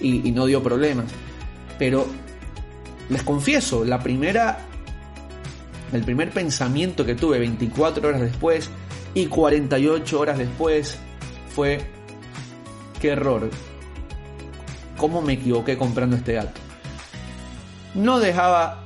y, 0.00 0.26
y, 0.26 0.32
no 0.32 0.46
dio 0.46 0.62
problemas. 0.62 1.06
Pero 1.78 2.06
les 3.10 3.22
confieso, 3.22 3.84
la 3.84 3.98
primera, 3.98 4.58
el 5.92 6.04
primer 6.04 6.30
pensamiento 6.30 7.04
que 7.04 7.14
tuve 7.14 7.38
24 7.38 8.08
horas 8.08 8.20
después 8.20 8.70
y 9.14 9.26
48 9.26 10.20
horas 10.20 10.38
después 10.38 10.98
fue, 11.54 11.80
qué 13.04 13.10
error, 13.10 13.50
cómo 14.96 15.20
me 15.20 15.34
equivoqué 15.34 15.76
comprando 15.76 16.16
este 16.16 16.32
gato. 16.32 16.58
No 17.94 18.18
dejaba 18.18 18.82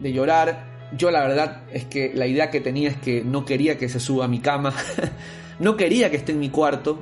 de 0.00 0.12
llorar, 0.12 0.66
yo 0.98 1.12
la 1.12 1.20
verdad 1.20 1.62
es 1.72 1.84
que 1.84 2.10
la 2.12 2.26
idea 2.26 2.50
que 2.50 2.60
tenía 2.60 2.88
es 2.88 2.96
que 2.96 3.22
no 3.22 3.44
quería 3.44 3.78
que 3.78 3.88
se 3.88 4.00
suba 4.00 4.24
a 4.24 4.28
mi 4.28 4.40
cama, 4.40 4.74
no 5.60 5.76
quería 5.76 6.10
que 6.10 6.16
esté 6.16 6.32
en 6.32 6.40
mi 6.40 6.50
cuarto, 6.50 7.00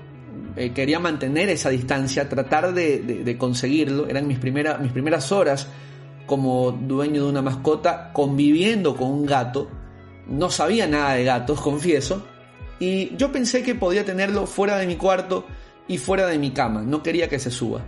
eh, 0.56 0.72
quería 0.74 1.00
mantener 1.00 1.48
esa 1.48 1.70
distancia, 1.70 2.28
tratar 2.28 2.74
de, 2.74 3.34
conseguirlo, 3.38 4.06
eran 4.06 4.26
mis, 4.26 4.38
mis 4.38 4.92
primeras 4.92 5.32
horas 5.32 5.68
como 6.26 6.72
dueño 6.72 7.24
de 7.24 7.30
una 7.30 7.40
mascota, 7.40 8.12
conviviendo 8.12 8.94
con 8.94 9.08
un 9.08 9.24
gato, 9.24 9.70
no 10.26 10.50
sabía 10.50 10.86
nada 10.86 11.14
de 11.14 11.24
gatos, 11.24 11.60
confieso, 11.62 12.26
y 12.78 13.16
yo 13.16 13.32
pensé 13.32 13.62
que 13.62 13.74
podía 13.74 14.04
tenerlo 14.04 14.46
fuera 14.46 14.76
de 14.76 14.86
mi 14.86 14.96
cuarto 14.96 15.46
y 15.88 15.98
fuera 15.98 16.26
de 16.26 16.38
mi 16.38 16.50
cama, 16.52 16.82
no 16.82 17.02
quería 17.02 17.28
que 17.28 17.38
se 17.38 17.50
suba. 17.50 17.80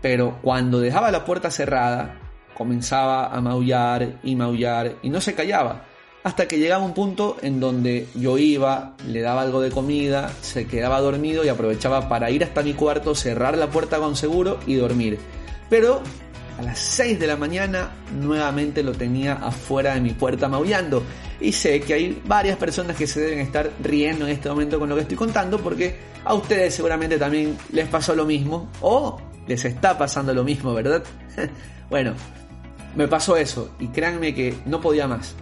Pero 0.00 0.38
cuando 0.42 0.80
dejaba 0.80 1.10
la 1.10 1.24
puerta 1.24 1.50
cerrada, 1.50 2.18
comenzaba 2.54 3.26
a 3.26 3.40
maullar 3.40 4.20
y 4.22 4.36
maullar 4.36 4.96
y 5.02 5.10
no 5.10 5.20
se 5.20 5.34
callaba. 5.34 5.84
Hasta 6.24 6.46
que 6.46 6.58
llegaba 6.58 6.84
un 6.84 6.94
punto 6.94 7.36
en 7.42 7.58
donde 7.58 8.06
yo 8.14 8.38
iba, 8.38 8.94
le 9.08 9.22
daba 9.22 9.42
algo 9.42 9.60
de 9.60 9.72
comida, 9.72 10.30
se 10.40 10.68
quedaba 10.68 11.00
dormido 11.00 11.44
y 11.44 11.48
aprovechaba 11.48 12.08
para 12.08 12.30
ir 12.30 12.44
hasta 12.44 12.62
mi 12.62 12.74
cuarto, 12.74 13.16
cerrar 13.16 13.58
la 13.58 13.70
puerta 13.70 13.98
con 13.98 14.14
seguro 14.14 14.60
y 14.66 14.74
dormir. 14.74 15.18
Pero 15.68 16.00
a 16.62 16.66
las 16.66 16.78
6 16.78 17.18
de 17.18 17.26
la 17.26 17.36
mañana 17.36 17.90
nuevamente 18.20 18.82
lo 18.82 18.92
tenía 18.92 19.34
afuera 19.34 19.94
de 19.94 20.00
mi 20.00 20.10
puerta 20.10 20.48
maullando. 20.48 21.02
Y 21.40 21.52
sé 21.52 21.80
que 21.80 21.94
hay 21.94 22.22
varias 22.24 22.56
personas 22.56 22.96
que 22.96 23.06
se 23.06 23.20
deben 23.20 23.40
estar 23.40 23.70
riendo 23.82 24.26
en 24.26 24.32
este 24.32 24.48
momento 24.48 24.78
con 24.78 24.88
lo 24.88 24.94
que 24.94 25.02
estoy 25.02 25.16
contando 25.16 25.58
porque 25.58 25.96
a 26.24 26.34
ustedes 26.34 26.74
seguramente 26.74 27.18
también 27.18 27.58
les 27.72 27.88
pasó 27.88 28.14
lo 28.14 28.24
mismo 28.24 28.70
o 28.80 29.20
les 29.46 29.64
está 29.64 29.98
pasando 29.98 30.32
lo 30.32 30.44
mismo, 30.44 30.72
¿verdad? 30.72 31.02
bueno, 31.90 32.14
me 32.94 33.08
pasó 33.08 33.36
eso 33.36 33.74
y 33.80 33.88
créanme 33.88 34.34
que 34.34 34.54
no 34.64 34.80
podía 34.80 35.08
más. 35.08 35.34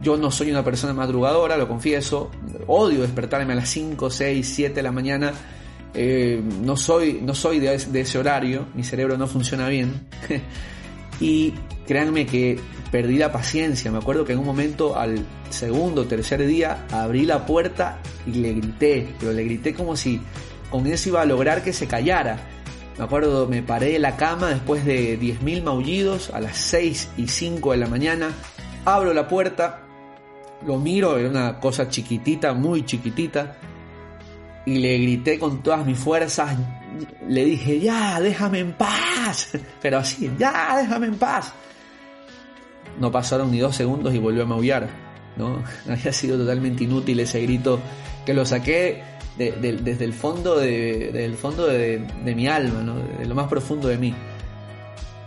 Yo 0.00 0.16
no 0.16 0.30
soy 0.30 0.50
una 0.50 0.62
persona 0.62 0.92
madrugadora, 0.92 1.56
lo 1.56 1.66
confieso. 1.66 2.30
Odio 2.66 3.02
despertarme 3.02 3.54
a 3.54 3.56
las 3.56 3.70
5, 3.70 4.10
6, 4.10 4.52
7 4.54 4.74
de 4.74 4.82
la 4.82 4.92
mañana. 4.92 5.32
Eh, 5.94 6.42
no 6.62 6.76
soy, 6.76 7.20
no 7.22 7.34
soy 7.34 7.60
de, 7.60 7.74
ese 7.74 8.18
horario, 8.18 8.66
mi 8.74 8.82
cerebro 8.82 9.16
no 9.16 9.26
funciona 9.26 9.68
bien. 9.68 10.08
y 11.20 11.54
créanme 11.86 12.26
que 12.26 12.58
perdí 12.90 13.18
la 13.18 13.30
paciencia. 13.32 13.90
Me 13.90 13.98
acuerdo 13.98 14.24
que 14.24 14.32
en 14.32 14.40
un 14.40 14.46
momento, 14.46 14.96
al 14.96 15.24
segundo 15.50 16.06
tercer 16.06 16.44
día, 16.46 16.86
abrí 16.90 17.24
la 17.24 17.46
puerta 17.46 18.00
y 18.26 18.32
le 18.32 18.54
grité. 18.54 19.08
Pero 19.18 19.32
le 19.32 19.44
grité 19.44 19.74
como 19.74 19.96
si 19.96 20.20
con 20.70 20.86
eso 20.86 21.10
iba 21.10 21.22
a 21.22 21.26
lograr 21.26 21.62
que 21.62 21.72
se 21.72 21.86
callara. 21.86 22.38
Me 22.98 23.04
acuerdo, 23.04 23.48
me 23.48 23.62
paré 23.62 23.92
de 23.92 23.98
la 23.98 24.16
cama 24.16 24.50
después 24.50 24.84
de 24.84 25.18
10.000 25.18 25.62
maullidos 25.64 26.30
a 26.30 26.40
las 26.40 26.56
6 26.56 27.10
y 27.16 27.28
5 27.28 27.72
de 27.72 27.76
la 27.78 27.88
mañana. 27.88 28.30
Abro 28.84 29.12
la 29.12 29.26
puerta, 29.26 29.82
lo 30.66 30.78
miro, 30.78 31.18
era 31.18 31.28
una 31.28 31.58
cosa 31.58 31.88
chiquitita, 31.88 32.54
muy 32.54 32.84
chiquitita. 32.84 33.56
Y 34.66 34.78
le 34.78 34.98
grité 34.98 35.38
con 35.38 35.62
todas 35.62 35.84
mis 35.84 35.98
fuerzas. 35.98 36.56
Le 37.28 37.44
dije, 37.44 37.80
ya, 37.80 38.20
déjame 38.20 38.60
en 38.60 38.72
paz. 38.72 39.52
Pero 39.82 39.98
así, 39.98 40.30
ya, 40.38 40.78
déjame 40.80 41.06
en 41.06 41.16
paz. 41.16 41.52
No 42.98 43.10
pasaron 43.10 43.50
ni 43.50 43.58
dos 43.58 43.76
segundos 43.76 44.14
y 44.14 44.18
volvió 44.18 44.44
a 44.44 44.46
maullar. 44.46 44.88
¿no? 45.36 45.62
Había 45.88 46.12
sido 46.12 46.38
totalmente 46.38 46.84
inútil 46.84 47.20
ese 47.20 47.42
grito 47.42 47.80
que 48.24 48.32
lo 48.32 48.46
saqué 48.46 49.02
de, 49.36 49.52
de, 49.52 49.72
desde 49.72 50.04
el 50.04 50.12
fondo, 50.12 50.58
de, 50.58 51.10
del 51.12 51.34
fondo 51.34 51.66
de, 51.66 52.06
mi 52.34 52.46
alma, 52.46 52.94
de 53.18 53.26
lo 53.26 53.34
más 53.34 53.48
profundo 53.48 53.88
de 53.88 53.98
mí. 53.98 54.14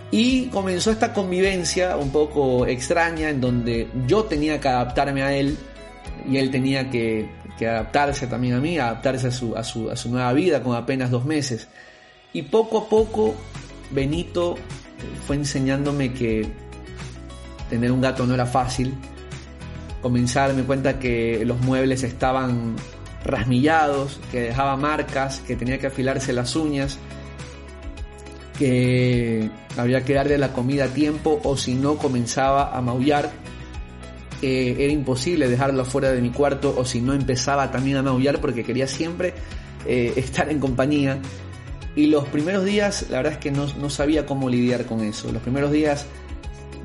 Y 0.09 0.47
comenzó 0.47 0.91
esta 0.91 1.13
convivencia 1.13 1.97
un 1.97 2.11
poco 2.11 2.65
extraña 2.65 3.29
en 3.29 3.41
donde 3.41 3.89
yo 4.07 4.23
tenía 4.23 4.59
que 4.59 4.69
adaptarme 4.69 5.21
a 5.21 5.35
él 5.35 5.57
y 6.29 6.37
él 6.37 6.49
tenía 6.49 6.89
que, 6.89 7.29
que 7.57 7.67
adaptarse 7.67 8.27
también 8.27 8.55
a 8.55 8.59
mí, 8.59 8.77
adaptarse 8.77 9.27
a 9.27 9.31
su, 9.31 9.55
a, 9.55 9.63
su, 9.63 9.89
a 9.89 9.95
su 9.95 10.09
nueva 10.09 10.31
vida 10.33 10.61
con 10.61 10.75
apenas 10.75 11.09
dos 11.09 11.25
meses. 11.25 11.67
Y 12.33 12.43
poco 12.43 12.79
a 12.79 12.89
poco 12.89 13.35
Benito 13.91 14.57
fue 15.25 15.35
enseñándome 15.35 16.13
que 16.13 16.47
tener 17.69 17.91
un 17.91 18.01
gato 18.01 18.25
no 18.25 18.33
era 18.33 18.45
fácil. 18.45 18.93
Comencé 20.01 20.39
a 20.39 20.47
darme 20.47 20.63
cuenta 20.63 20.99
que 20.99 21.43
los 21.45 21.59
muebles 21.61 22.03
estaban 22.03 22.75
rasmillados, 23.25 24.19
que 24.31 24.41
dejaba 24.41 24.77
marcas, 24.77 25.39
que 25.45 25.55
tenía 25.55 25.79
que 25.79 25.87
afilarse 25.87 26.33
las 26.33 26.55
uñas, 26.55 26.97
que 28.57 29.49
había 29.75 30.03
que 30.03 30.13
darle 30.13 30.37
la 30.37 30.53
comida 30.53 30.85
a 30.85 30.87
tiempo 30.87 31.39
o 31.43 31.57
si 31.57 31.75
no 31.75 31.97
comenzaba 31.97 32.75
a 32.75 32.81
maullar. 32.81 33.31
Era 34.41 34.93
imposible 34.93 35.49
dejarlo 35.49 35.83
fuera 35.85 36.11
de 36.11 36.21
mi 36.21 36.29
cuarto 36.29 36.75
o 36.77 36.85
si 36.85 37.01
no 37.01 37.13
empezaba 37.13 37.71
también 37.71 37.97
a 37.97 38.03
maullar 38.03 38.39
porque 38.39 38.63
quería 38.63 38.87
siempre 38.87 39.33
eh, 39.85 40.13
estar 40.15 40.49
en 40.49 40.59
compañía. 40.59 41.19
Y 41.95 42.07
los 42.07 42.27
primeros 42.27 42.63
días, 42.63 43.07
la 43.09 43.17
verdad 43.17 43.33
es 43.33 43.39
que 43.39 43.51
no, 43.51 43.65
no 43.79 43.89
sabía 43.89 44.25
cómo 44.25 44.49
lidiar 44.49 44.85
con 44.85 45.01
eso. 45.01 45.31
Los 45.31 45.41
primeros 45.41 45.71
días 45.71 46.05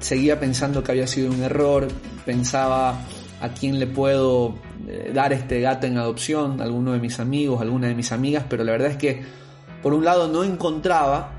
seguía 0.01 0.41
pensando 0.41 0.83
que 0.83 0.93
había 0.93 1.07
sido 1.07 1.31
un 1.31 1.43
error, 1.43 1.89
pensaba 2.25 3.01
a 3.41 3.49
quién 3.49 3.79
le 3.79 3.87
puedo 3.87 4.55
eh, 4.87 5.11
dar 5.13 5.33
este 5.33 5.61
gato 5.61 5.87
en 5.87 5.99
adopción, 5.99 6.61
alguno 6.61 6.93
de 6.93 7.01
mis 7.01 7.19
amigos, 7.21 7.61
alguna 7.61 7.89
de 7.89 7.95
mis 7.95 8.13
amigas, 8.13 8.45
pero 8.49 8.65
la 8.65 8.73
verdad 8.73 8.93
es 8.93 8.97
que 8.97 9.23
por 9.83 9.95
un 9.95 10.05
lado 10.05 10.29
no 10.29 10.45
encontraba 10.45 11.33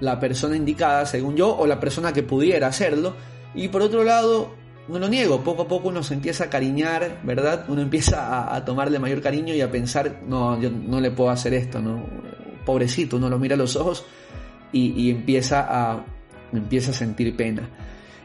la 0.00 0.20
persona 0.20 0.56
indicada, 0.56 1.04
según 1.04 1.36
yo, 1.36 1.56
o 1.56 1.66
la 1.66 1.80
persona 1.80 2.12
que 2.12 2.22
pudiera 2.22 2.68
hacerlo, 2.68 3.14
y 3.54 3.68
por 3.68 3.82
otro 3.82 4.04
lado, 4.04 4.54
no 4.88 4.98
lo 4.98 5.08
niego, 5.08 5.42
poco 5.42 5.62
a 5.62 5.68
poco 5.68 5.88
uno 5.88 6.02
se 6.02 6.14
empieza 6.14 6.44
a 6.44 6.50
cariñar, 6.50 7.20
¿verdad? 7.22 7.66
Uno 7.68 7.82
empieza 7.82 8.54
a, 8.54 8.64
tomarle 8.64 8.98
mayor 8.98 9.20
cariño 9.20 9.54
y 9.54 9.60
a 9.60 9.70
pensar, 9.70 10.20
no, 10.26 10.60
yo 10.60 10.70
no 10.70 11.00
le 11.00 11.10
puedo 11.10 11.30
hacer 11.30 11.54
esto, 11.54 11.80
¿no? 11.80 12.04
Pobrecito, 12.64 13.16
uno 13.16 13.28
lo 13.28 13.38
mira 13.38 13.54
a 13.54 13.58
los 13.58 13.76
ojos 13.76 14.04
y, 14.72 14.92
y 15.00 15.10
empieza, 15.10 15.66
a, 15.68 16.04
empieza 16.52 16.90
a 16.90 16.94
sentir 16.94 17.36
pena. 17.36 17.68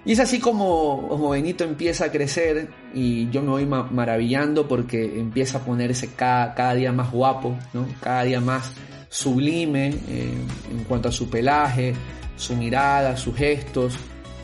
Y 0.05 0.11
es 0.11 0.19
así 0.19 0.39
como, 0.39 1.07
como 1.07 1.29
Benito 1.29 1.63
empieza 1.63 2.05
a 2.05 2.11
crecer 2.11 2.67
y 2.93 3.29
yo 3.29 3.41
me 3.41 3.49
voy 3.49 3.65
ma 3.65 3.83
maravillando 3.83 4.67
porque 4.67 5.17
empieza 5.17 5.59
a 5.59 5.61
ponerse 5.61 6.09
cada, 6.13 6.53
cada 6.55 6.73
día 6.73 6.91
más 6.91 7.09
guapo, 7.09 7.57
¿no? 7.71 7.87
cada 8.01 8.23
día 8.23 8.41
más 8.41 8.73
sublime 9.07 9.89
eh, 10.09 10.33
en 10.71 10.83
cuanto 10.85 11.07
a 11.07 11.11
su 11.11 11.29
pelaje, 11.29 11.93
su 12.35 12.55
mirada, 12.55 13.15
sus 13.15 13.35
gestos. 13.35 13.95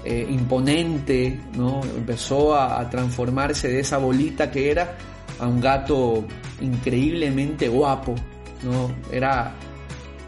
Eh, 0.04 0.26
imponente, 0.30 1.40
¿no? 1.58 1.82
Empezó 1.84 2.56
a, 2.56 2.90
transformarse 2.90 3.68
de 3.68 3.82
esa 3.82 3.98
bolita 3.98 4.50
que 4.50 4.72
era 4.72 4.96
a 5.40 5.48
un 5.48 5.60
gato 5.60 6.26
increíblemente 6.62 7.68
guapo, 7.68 8.16
¿no? 8.64 8.92
Era, 9.12 9.54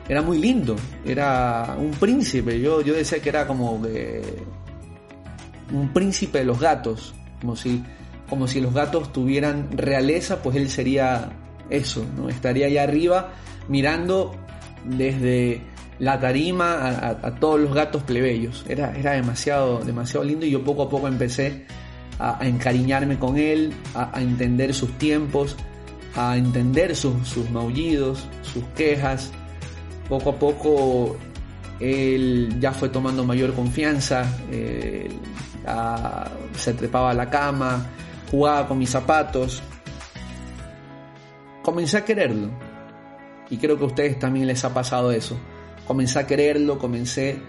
era 0.09 0.21
muy 0.21 0.39
lindo, 0.39 0.75
era 1.05 1.75
un 1.79 1.91
príncipe, 1.91 2.59
yo, 2.59 2.81
yo 2.81 2.93
decía 2.93 3.21
que 3.21 3.29
era 3.29 3.47
como 3.47 3.81
un 5.71 5.93
príncipe 5.93 6.39
de 6.39 6.45
los 6.45 6.59
gatos, 6.59 7.13
como 7.39 7.55
si, 7.55 7.81
como 8.29 8.47
si 8.47 8.59
los 8.59 8.73
gatos 8.73 9.13
tuvieran 9.13 9.69
realeza, 9.71 10.41
pues 10.41 10.57
él 10.57 10.69
sería 10.69 11.31
eso, 11.69 12.05
¿no? 12.17 12.29
Estaría 12.29 12.67
allá 12.67 12.83
arriba 12.83 13.31
mirando 13.69 14.35
desde 14.83 15.61
la 16.01 16.19
tarima 16.19 17.09
a, 17.21 17.35
todos 17.35 17.59
los 17.59 17.75
gatos 17.75 18.01
plebeyos. 18.01 18.65
Era, 18.67 18.97
era 18.97 19.11
demasiado, 19.11 19.81
demasiado 19.81 20.25
lindo 20.25 20.47
y 20.47 20.49
yo 20.49 20.63
poco 20.63 20.81
a 20.83 20.89
poco 20.89 21.07
empecé 21.07 21.67
a, 22.17 22.39
encariñarme 22.41 23.19
con 23.19 23.37
él, 23.37 23.71
a, 23.93 24.19
entender 24.19 24.73
sus 24.73 24.97
tiempos, 24.97 25.55
a 26.15 26.37
entender 26.37 26.95
sus, 26.95 27.27
sus 27.27 27.51
maullidos, 27.51 28.27
sus 28.41 28.63
quejas. 28.75 29.31
Poco 30.09 30.31
a 30.31 30.39
poco 30.39 31.17
él 31.79 32.55
ya 32.59 32.71
fue 32.71 32.89
tomando 32.89 33.23
mayor 33.23 33.53
confianza, 33.53 34.25
se 36.57 36.73
trepaba 36.73 37.11
a 37.11 37.13
la 37.13 37.29
cama, 37.29 37.85
jugaba 38.31 38.67
con 38.67 38.79
mis 38.79 38.89
zapatos. 38.89 39.61
Comencé 41.61 41.97
a 41.97 42.05
quererlo. 42.05 42.49
Y 43.51 43.57
creo 43.57 43.77
que 43.77 43.83
a 43.83 43.87
ustedes 43.87 44.17
también 44.17 44.47
les 44.47 44.65
ha 44.65 44.73
pasado 44.73 45.11
eso. 45.11 45.37
Comencé 45.87 46.19
a 46.19 46.27
quererlo, 46.27 46.77
comencé 46.77 47.41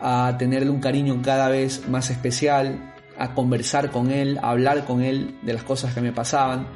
a 0.00 0.36
tenerle 0.38 0.70
un 0.70 0.80
cariño 0.80 1.20
cada 1.22 1.48
vez 1.48 1.88
más 1.88 2.10
especial, 2.10 2.94
a 3.18 3.34
conversar 3.34 3.90
con 3.90 4.10
él, 4.10 4.38
a 4.42 4.50
hablar 4.50 4.84
con 4.84 5.02
él 5.02 5.36
de 5.42 5.52
las 5.52 5.62
cosas 5.62 5.94
que 5.94 6.00
me 6.00 6.12
pasaban. 6.12 6.66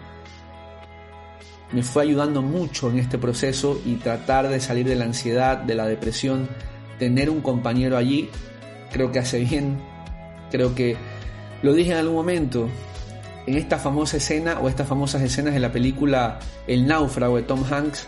Me 1.72 1.82
fue 1.82 2.04
ayudando 2.04 2.42
mucho 2.42 2.90
en 2.90 2.98
este 2.98 3.18
proceso 3.18 3.80
y 3.84 3.96
tratar 3.96 4.48
de 4.48 4.60
salir 4.60 4.86
de 4.86 4.94
la 4.94 5.04
ansiedad, 5.04 5.58
de 5.58 5.74
la 5.74 5.86
depresión, 5.86 6.48
tener 6.98 7.28
un 7.30 7.40
compañero 7.40 7.96
allí, 7.96 8.30
creo 8.92 9.10
que 9.10 9.18
hace 9.18 9.40
bien. 9.40 9.78
Creo 10.50 10.74
que 10.74 10.96
lo 11.62 11.72
dije 11.72 11.90
en 11.90 11.98
algún 11.98 12.14
momento, 12.14 12.68
en 13.46 13.56
esta 13.56 13.78
famosa 13.78 14.18
escena 14.18 14.60
o 14.60 14.68
estas 14.68 14.86
famosas 14.86 15.22
escenas 15.22 15.54
de 15.54 15.60
la 15.60 15.72
película 15.72 16.38
El 16.66 16.86
náufrago 16.86 17.36
de 17.36 17.42
Tom 17.42 17.64
Hanks, 17.68 18.06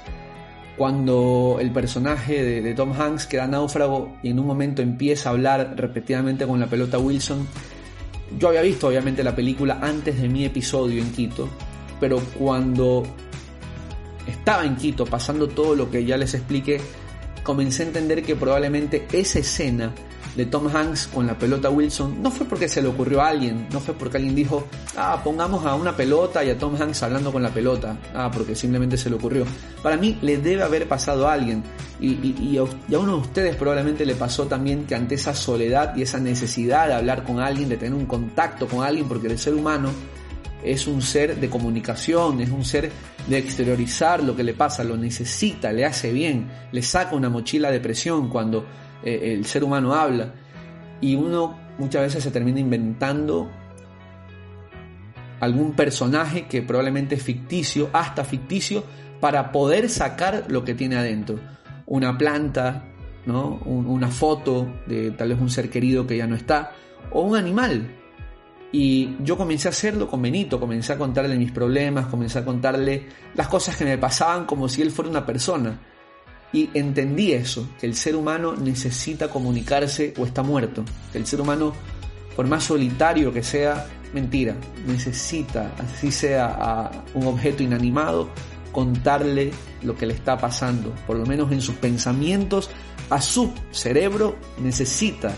cuando 0.79 1.59
el 1.61 1.73
personaje 1.73 2.63
de, 2.63 2.75
Tom 2.75 2.93
Hanks 2.93 3.27
queda 3.27 3.49
náufrago 3.49 4.17
y 4.23 4.31
en 4.31 4.39
un 4.39 4.47
momento 4.47 4.81
empieza 4.81 5.29
a 5.29 5.33
hablar 5.33 5.75
repetidamente 5.77 6.47
con 6.47 6.61
la 6.61 6.69
pelota 6.69 6.99
Wilson. 6.99 7.47
Yo 8.39 8.49
había 8.49 8.63
visto 8.63 8.87
obviamente 8.87 9.25
la 9.25 9.35
película 9.35 9.81
antes 9.83 10.21
de 10.21 10.29
mi 10.29 10.45
episodio 10.45 11.03
en 11.03 11.11
Quito, 11.11 11.49
pero 11.99 12.21
cuando 12.39 13.03
estaba 14.27 14.65
en 14.65 14.77
Quito 14.77 15.05
pasando 15.05 15.49
todo 15.49 15.75
lo 15.75 15.91
que 15.91 16.05
ya 16.05 16.17
les 16.17 16.35
expliqué, 16.35 16.81
comencé 17.43 17.83
a 17.83 17.87
entender 17.87 18.23
que 18.23 18.37
probablemente 18.37 19.09
esa 19.13 19.41
escena 19.41 19.93
de 20.39 20.47
Tom 20.47 20.69
Hanks 20.73 21.09
con 21.09 21.27
la 21.27 21.37
pelota 21.37 21.69
Wilson 21.69 22.23
no 22.23 22.31
fue 22.31 22.47
porque 22.47 22.69
se 22.69 22.81
le 22.81 22.87
ocurrió 22.87 23.21
a 23.21 23.27
alguien, 23.27 23.67
no 23.73 23.81
fue 23.81 23.93
porque 23.93 24.19
alguien 24.19 24.37
dijo, 24.37 24.69
ah, 24.97 25.21
pongamos 25.25 25.67
a 25.67 25.75
una 25.75 25.97
pelota 25.97 26.45
y 26.45 26.51
a 26.51 26.57
Tom 26.57 26.81
Hanks 26.81 27.03
hablando 27.03 27.33
con 27.33 27.43
la 27.43 27.51
pelota, 27.51 27.97
ah, 28.15 28.31
porque 28.33 28.55
simplemente 28.55 28.97
se 28.97 29.11
le 29.11 29.17
ocurrió. 29.17 29.45
Para 29.83 29.97
mí 29.97 30.17
le 30.23 30.39
debe 30.39 30.63
haber 30.63 30.87
pasado 30.87 31.27
a 31.27 31.33
alguien 31.33 31.65
y, 32.01 32.57
a, 32.57 32.63
uno 32.63 33.17
de 33.17 33.21
ustedes 33.21 33.57
probablemente 33.57 34.07
le 34.07 34.15
pasó 34.15 34.47
también 34.47 34.85
que 34.87 34.95
ante 34.95 35.17
esa 35.17 35.35
soledad 35.35 35.97
y 35.97 36.03
esa 36.03 36.21
necesidad 36.21 36.87
de 36.87 36.95
hablar 36.95 37.25
con 37.25 37.41
alguien, 37.41 37.69
de 37.69 37.77
tener 37.77 37.95
un 37.95 38.07
contacto 38.07 38.69
con 38.69 38.85
alguien, 38.85 39.09
porque 39.09 39.27
el 39.27 39.41
ser 39.41 39.55
humano 39.55 39.91
es 40.63 40.87
un 40.87 41.03
ser 41.03 41.41
de 41.41 41.51
comunicación, 41.51 42.41
es 42.41 42.51
un 42.51 42.65
ser 42.65 42.93
de 43.27 43.39
exteriorizar 43.39 44.23
lo 44.23 44.37
que 44.37 44.45
le 44.45 44.55
pasa, 44.55 44.85
lo 44.85 44.97
necesita, 44.97 45.73
le 45.73 45.85
hace 45.85 46.13
bien, 46.13 46.49
le 46.71 46.83
saca 46.83 47.17
una 47.17 47.29
mochila 47.29 47.73
de 47.73 47.81
presión 47.81 48.29
cuando 48.29 48.65
eh, 49.03 49.35
el 49.35 49.45
ser 49.45 49.65
humano 49.65 49.95
habla 49.95 50.33
y 51.01 51.15
uno 51.15 51.59
muchas 51.79 52.03
veces 52.03 52.25
se 52.25 52.31
termina 52.31 52.61
inventando 52.61 53.51
algún 55.41 55.73
personaje 55.73 56.47
que 56.47 56.63
probablemente 56.63 57.15
es 57.15 57.23
ficticio, 57.23 57.91
hasta 57.93 58.25
ficticio, 58.25 58.85
para 59.21 59.53
poder 59.53 59.89
sacar 59.89 60.45
lo 60.49 60.65
que 60.65 60.75
tiene 60.75 60.97
adentro. 60.97 61.39
Una 61.87 62.19
planta, 62.19 62.85
¿no? 63.27 63.61
una 63.65 64.09
foto 64.09 64.69
de 64.87 65.13
tal 65.13 65.31
vez 65.31 65.41
un 65.41 65.51
ser 65.51 65.71
querido 65.71 66.07
que 66.07 66.17
ya 66.17 66.27
no 66.27 66.35
está, 66.35 66.73
o 67.13 67.23
un 67.23 67.37
animal. 67.37 67.95
Y 68.71 69.17
yo 69.23 69.39
comencé 69.39 69.69
a 69.69 69.71
hacerlo 69.71 70.09
con 70.09 70.21
Benito, 70.21 70.61
comencé 70.61 70.93
a 70.93 70.99
contarle 70.99 71.37
mis 71.37 71.53
problemas, 71.53 72.07
comencé 72.07 72.41
a 72.41 72.45
contarle 72.45 73.07
las 73.35 73.49
cosas 73.49 73.77
que 73.77 73.85
me 73.85 73.97
pasaban 73.97 74.45
como 74.45 74.69
si 74.69 74.83
él 74.83 74.91
fuera 74.91 75.11
una 75.11 75.25
persona. 75.25 75.79
Y 76.53 76.71
entendí 76.73 77.33
eso, 77.33 77.69
que 77.79 77.87
el 77.87 77.95
ser 77.95 78.17
humano 78.17 78.57
necesita 78.57 79.29
comunicarse 79.29 80.15
o 80.19 80.25
está 80.25 80.43
muerto. 80.43 80.85
Que 81.13 81.19
el 81.19 81.27
ser 81.27 81.41
humano, 81.41 81.75
por 82.35 82.47
más 82.47 82.65
solitario 82.65 83.33
que 83.33 83.43
sea, 83.43 83.87
mentira, 84.15 84.57
necesita, 84.87 85.75
así 85.79 86.11
sea 86.11 86.47
a 86.47 87.05
un 87.15 87.27
objeto 87.27 87.63
inanimado, 87.63 88.31
contarle 88.73 89.51
lo 89.83 89.95
que 89.95 90.07
le 90.07 90.15
está 90.15 90.39
pasando. 90.39 90.95
Por 91.07 91.19
lo 91.19 91.27
menos 91.27 91.53
en 91.53 91.61
sus 91.61 91.75
pensamientos, 91.77 92.71
a 93.11 93.21
su 93.21 93.53
cerebro 93.71 94.37
necesita 94.59 95.35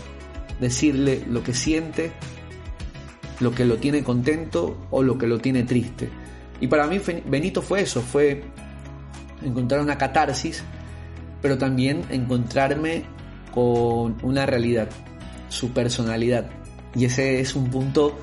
decirle 0.60 1.24
lo 1.28 1.42
que 1.42 1.54
siente, 1.54 2.12
lo 3.40 3.52
que 3.52 3.64
lo 3.64 3.78
tiene 3.78 4.04
contento 4.04 4.76
o 4.90 5.02
lo 5.02 5.18
que 5.18 5.26
lo 5.26 5.38
tiene 5.38 5.64
triste. 5.64 6.08
Y 6.60 6.66
para 6.66 6.86
mí 6.86 7.00
Benito 7.26 7.62
fue 7.62 7.80
eso, 7.80 8.02
fue 8.02 8.44
encontrar 9.42 9.80
una 9.80 9.96
catarsis 9.96 10.62
pero 11.42 11.58
también 11.58 12.04
encontrarme 12.10 13.04
con 13.52 14.16
una 14.22 14.46
realidad, 14.46 14.88
su 15.48 15.70
personalidad. 15.70 16.50
Y 16.94 17.04
ese 17.04 17.40
es 17.40 17.54
un 17.54 17.70
punto 17.70 18.16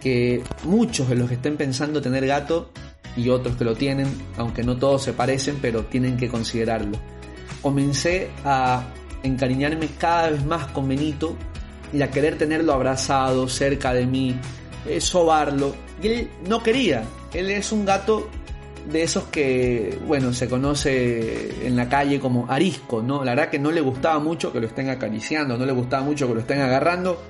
que 0.00 0.42
muchos 0.64 1.08
de 1.08 1.16
los 1.16 1.28
que 1.28 1.34
estén 1.34 1.56
pensando 1.56 2.00
tener 2.00 2.26
gato 2.26 2.70
y 3.16 3.28
otros 3.30 3.56
que 3.56 3.64
lo 3.64 3.74
tienen, 3.74 4.08
aunque 4.36 4.62
no 4.62 4.76
todos 4.76 5.02
se 5.02 5.12
parecen, 5.12 5.58
pero 5.60 5.84
tienen 5.86 6.16
que 6.16 6.28
considerarlo. 6.28 6.98
Comencé 7.62 8.30
a 8.44 8.86
encariñarme 9.22 9.88
cada 9.98 10.30
vez 10.30 10.44
más 10.44 10.66
con 10.68 10.88
Benito 10.88 11.36
y 11.92 12.02
a 12.02 12.10
querer 12.10 12.36
tenerlo 12.36 12.72
abrazado 12.72 13.48
cerca 13.48 13.94
de 13.94 14.06
mí, 14.06 14.36
eh, 14.86 15.00
sobarlo. 15.00 15.74
Y 16.02 16.08
él 16.08 16.30
no 16.48 16.62
quería. 16.62 17.04
Él 17.32 17.50
es 17.50 17.72
un 17.72 17.84
gato 17.84 18.28
de 18.90 19.02
esos 19.02 19.24
que, 19.24 19.98
bueno, 20.06 20.32
se 20.32 20.48
conoce 20.48 21.66
en 21.66 21.76
la 21.76 21.88
calle 21.88 22.20
como 22.20 22.46
arisco, 22.48 23.02
¿no? 23.02 23.24
La 23.24 23.34
verdad 23.34 23.50
que 23.50 23.58
no 23.58 23.72
le 23.72 23.80
gustaba 23.80 24.18
mucho 24.20 24.52
que 24.52 24.60
lo 24.60 24.66
estén 24.66 24.90
acariciando, 24.90 25.58
no 25.58 25.66
le 25.66 25.72
gustaba 25.72 26.04
mucho 26.04 26.28
que 26.28 26.34
lo 26.34 26.40
estén 26.40 26.60
agarrando. 26.60 27.20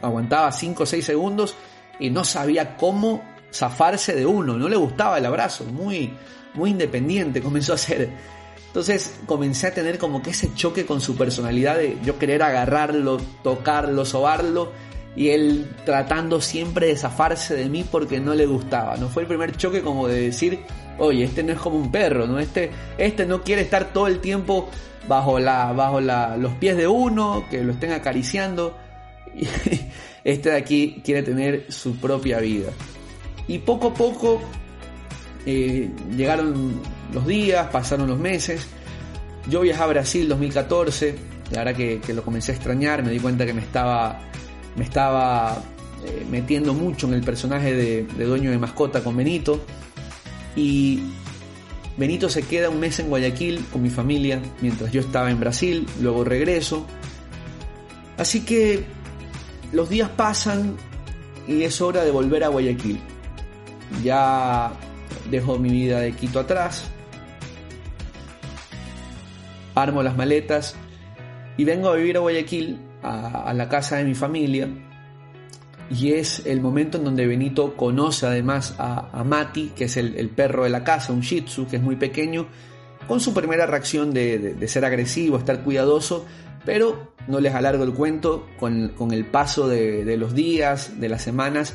Aguantaba 0.00 0.50
5 0.50 0.82
o 0.82 0.86
6 0.86 1.04
segundos 1.04 1.54
y 2.00 2.10
no 2.10 2.24
sabía 2.24 2.76
cómo 2.76 3.22
zafarse 3.52 4.14
de 4.14 4.24
uno, 4.24 4.56
no 4.56 4.68
le 4.68 4.76
gustaba 4.76 5.18
el 5.18 5.26
abrazo, 5.26 5.64
muy, 5.64 6.12
muy 6.54 6.70
independiente 6.70 7.42
comenzó 7.42 7.74
a 7.74 7.78
ser. 7.78 8.10
Entonces 8.66 9.20
comencé 9.26 9.66
a 9.66 9.74
tener 9.74 9.98
como 9.98 10.22
que 10.22 10.30
ese 10.30 10.54
choque 10.54 10.86
con 10.86 11.02
su 11.02 11.14
personalidad 11.14 11.76
de 11.76 11.98
yo 12.02 12.18
querer 12.18 12.42
agarrarlo, 12.42 13.18
tocarlo, 13.42 14.06
sobarlo 14.06 14.72
y 15.14 15.28
él 15.28 15.68
tratando 15.84 16.40
siempre 16.40 16.86
de 16.86 16.96
zafarse 16.96 17.54
de 17.54 17.68
mí 17.68 17.84
porque 17.88 18.20
no 18.20 18.34
le 18.34 18.46
gustaba. 18.46 18.96
No 18.96 19.08
fue 19.08 19.22
el 19.22 19.28
primer 19.28 19.56
choque 19.56 19.82
como 19.82 20.08
de 20.08 20.22
decir, 20.22 20.60
oye, 20.98 21.24
este 21.24 21.42
no 21.42 21.52
es 21.52 21.58
como 21.58 21.76
un 21.76 21.90
perro, 21.90 22.26
¿no? 22.26 22.38
Este, 22.38 22.70
este 22.96 23.26
no 23.26 23.42
quiere 23.42 23.62
estar 23.62 23.92
todo 23.92 24.06
el 24.06 24.20
tiempo 24.20 24.68
bajo, 25.08 25.38
la, 25.38 25.72
bajo 25.72 26.00
los 26.00 26.52
pies 26.54 26.76
de 26.76 26.86
uno, 26.86 27.44
que 27.50 27.62
lo 27.62 27.72
estén 27.72 27.92
acariciando. 27.92 28.76
Este 30.24 30.50
de 30.50 30.56
aquí 30.56 31.02
quiere 31.04 31.24
tener 31.24 31.66
su 31.72 31.96
propia 31.96 32.38
vida. 32.38 32.70
Y 33.48 33.58
poco 33.58 33.88
a 33.88 33.94
poco 33.94 34.40
eh, 35.44 35.90
llegaron 36.16 36.80
los 37.12 37.26
días, 37.26 37.66
pasaron 37.72 38.06
los 38.06 38.20
meses. 38.20 38.68
Yo 39.48 39.62
viajé 39.62 39.82
a 39.82 39.86
Brasil 39.86 40.28
2014, 40.28 41.16
la 41.50 41.64
verdad 41.64 41.74
que, 41.74 42.00
que 42.00 42.14
lo 42.14 42.22
comencé 42.22 42.52
a 42.52 42.54
extrañar, 42.54 43.02
me 43.02 43.10
di 43.10 43.18
cuenta 43.18 43.44
que 43.44 43.52
me 43.52 43.62
estaba 43.62 44.20
me 44.76 44.84
estaba 44.84 45.62
eh, 46.04 46.26
metiendo 46.30 46.74
mucho 46.74 47.06
en 47.06 47.14
el 47.14 47.22
personaje 47.22 47.74
de, 47.74 48.02
dueño 48.24 48.50
de 48.50 48.58
mascota 48.58 49.02
con 49.04 49.16
Benito. 49.16 49.64
Y 50.56 51.00
Benito 51.96 52.28
se 52.28 52.42
queda 52.42 52.70
un 52.70 52.80
mes 52.80 52.98
en 52.98 53.08
Guayaquil 53.08 53.64
con 53.72 53.82
mi 53.82 53.90
familia 53.90 54.40
mientras 54.60 54.92
yo 54.92 55.00
estaba 55.00 55.30
en 55.30 55.38
Brasil, 55.38 55.86
luego 56.00 56.24
regreso. 56.24 56.86
Así 58.18 58.44
que 58.44 58.84
los 59.72 59.88
días 59.88 60.10
pasan 60.10 60.76
y 61.46 61.62
es 61.62 61.80
hora 61.80 62.04
de 62.04 62.10
volver 62.10 62.44
a 62.44 62.48
Guayaquil. 62.48 63.00
Ya 64.02 64.72
dejo 65.30 65.58
mi 65.58 65.70
vida 65.70 66.00
de 66.00 66.12
Quito 66.12 66.40
atrás, 66.40 66.84
armo 69.74 70.02
las 70.02 70.16
maletas 70.16 70.74
y 71.56 71.64
vengo 71.64 71.88
a 71.88 71.96
vivir 71.96 72.16
a 72.16 72.20
Guayaquil 72.20 72.78
a, 73.02 73.52
la 73.54 73.68
casa 73.68 73.96
de 73.96 74.04
mi 74.04 74.14
familia 74.14 74.68
y 75.90 76.12
es 76.12 76.46
el 76.46 76.60
momento 76.60 76.98
en 76.98 77.04
donde 77.04 77.26
Benito 77.26 77.76
conoce 77.76 78.26
además 78.26 78.74
a, 78.78 79.22
Mati, 79.24 79.72
que 79.76 79.84
es 79.84 79.96
el, 79.96 80.28
perro 80.30 80.64
de 80.64 80.70
la 80.70 80.84
casa, 80.84 81.12
un 81.12 81.20
Shih 81.20 81.42
Tzu, 81.42 81.66
que 81.66 81.76
es 81.76 81.82
muy 81.82 81.96
pequeño, 81.96 82.46
con 83.06 83.20
su 83.20 83.34
primera 83.34 83.66
reacción 83.66 84.14
de, 84.14 84.56
ser 84.68 84.84
agresivo, 84.84 85.36
estar 85.36 85.62
cuidadoso, 85.62 86.24
pero 86.64 87.12
no 87.28 87.40
les 87.40 87.54
alargo 87.54 87.84
el 87.84 87.92
cuento, 87.92 88.46
con, 88.58 89.12
el 89.12 89.24
paso 89.26 89.68
de, 89.68 90.16
los 90.16 90.34
días, 90.34 90.98
de 90.98 91.08
las 91.10 91.22
semanas, 91.22 91.74